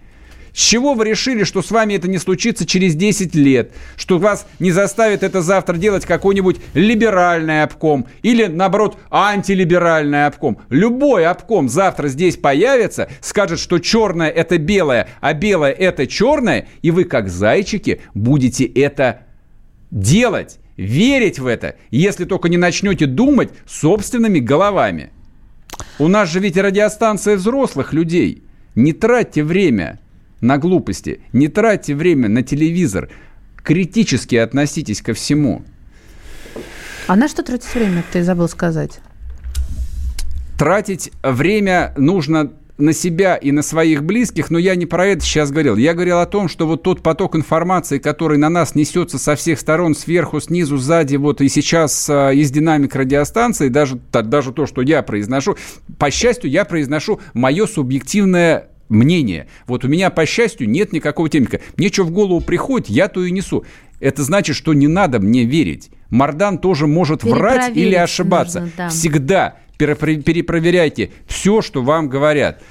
[0.55, 3.73] С чего вы решили, что с вами это не случится через 10 лет?
[3.97, 8.07] Что вас не заставит это завтра делать какой-нибудь либеральный обком?
[8.21, 10.59] Или, наоборот, антилиберальный обком?
[10.69, 16.89] Любой обком завтра здесь появится, скажет, что черное это белое, а белое это черное, и
[16.89, 19.23] вы, как зайчики, будете это
[19.91, 25.11] делать, верить в это, если только не начнете думать собственными головами.
[25.99, 28.43] У нас же ведь радиостанция взрослых людей.
[28.73, 29.99] Не тратьте время
[30.45, 31.21] на глупости.
[31.33, 33.09] Не тратьте время на телевизор.
[33.63, 35.63] Критически относитесь ко всему.
[37.07, 38.99] А на что тратить время, ты забыл сказать?
[40.57, 45.49] Тратить время нужно на себя и на своих близких, но я не про это сейчас
[45.49, 45.77] говорил.
[45.77, 49.59] Я говорил о том, что вот тот поток информации, который на нас несется со всех
[49.59, 54.81] сторон, сверху, снизу, сзади, вот и сейчас а, из динамик радиостанции, даже, даже то, что
[54.81, 55.55] я произношу,
[55.97, 59.47] по счастью, я произношу мое субъективное мнение.
[59.67, 61.61] Вот у меня, по счастью, нет никакого темника.
[61.77, 63.65] Мне что в голову приходит, я то и несу.
[63.99, 65.89] Это значит, что не надо мне верить.
[66.09, 68.61] Мардан тоже может врать или ошибаться.
[68.61, 68.89] Нужно, да.
[68.89, 72.61] Всегда перепроверяйте все, что вам говорят.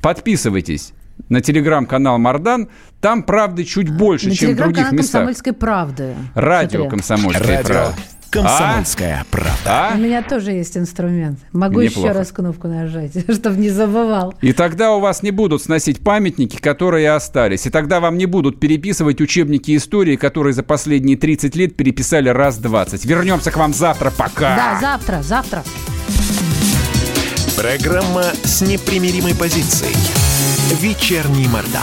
[0.00, 0.92] Подписывайтесь
[1.28, 2.68] на телеграм-канал Мардан.
[3.00, 5.22] Там правды чуть больше, на чем в других местах.
[5.22, 6.14] комсомольской правды.
[6.34, 8.00] Радио комсомольской правды.
[8.32, 9.26] Комсомольская а?
[9.30, 9.50] правда.
[9.66, 9.92] А?
[9.94, 11.38] У меня тоже есть инструмент.
[11.52, 12.08] Могу Неплохо.
[12.08, 14.34] еще раз кнопку нажать, чтобы не забывал.
[14.40, 17.66] И тогда у вас не будут сносить памятники, которые остались.
[17.66, 22.56] И тогда вам не будут переписывать учебники истории, которые за последние 30 лет переписали раз
[22.56, 23.04] 20.
[23.04, 24.10] Вернемся к вам завтра.
[24.10, 24.56] Пока.
[24.56, 25.62] Да, завтра, завтра.
[27.54, 29.94] Программа с непримиримой позицией.
[30.80, 31.82] Вечерний Мордан.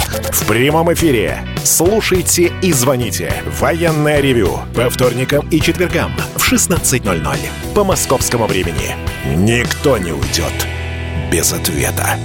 [0.31, 1.39] В прямом эфире.
[1.63, 3.33] Слушайте и звоните.
[3.59, 4.59] Военное ревю.
[4.75, 7.37] По вторникам и четвергам в 16.00.
[7.75, 8.95] По московскому времени.
[9.35, 10.67] Никто не уйдет
[11.31, 12.17] без ответа.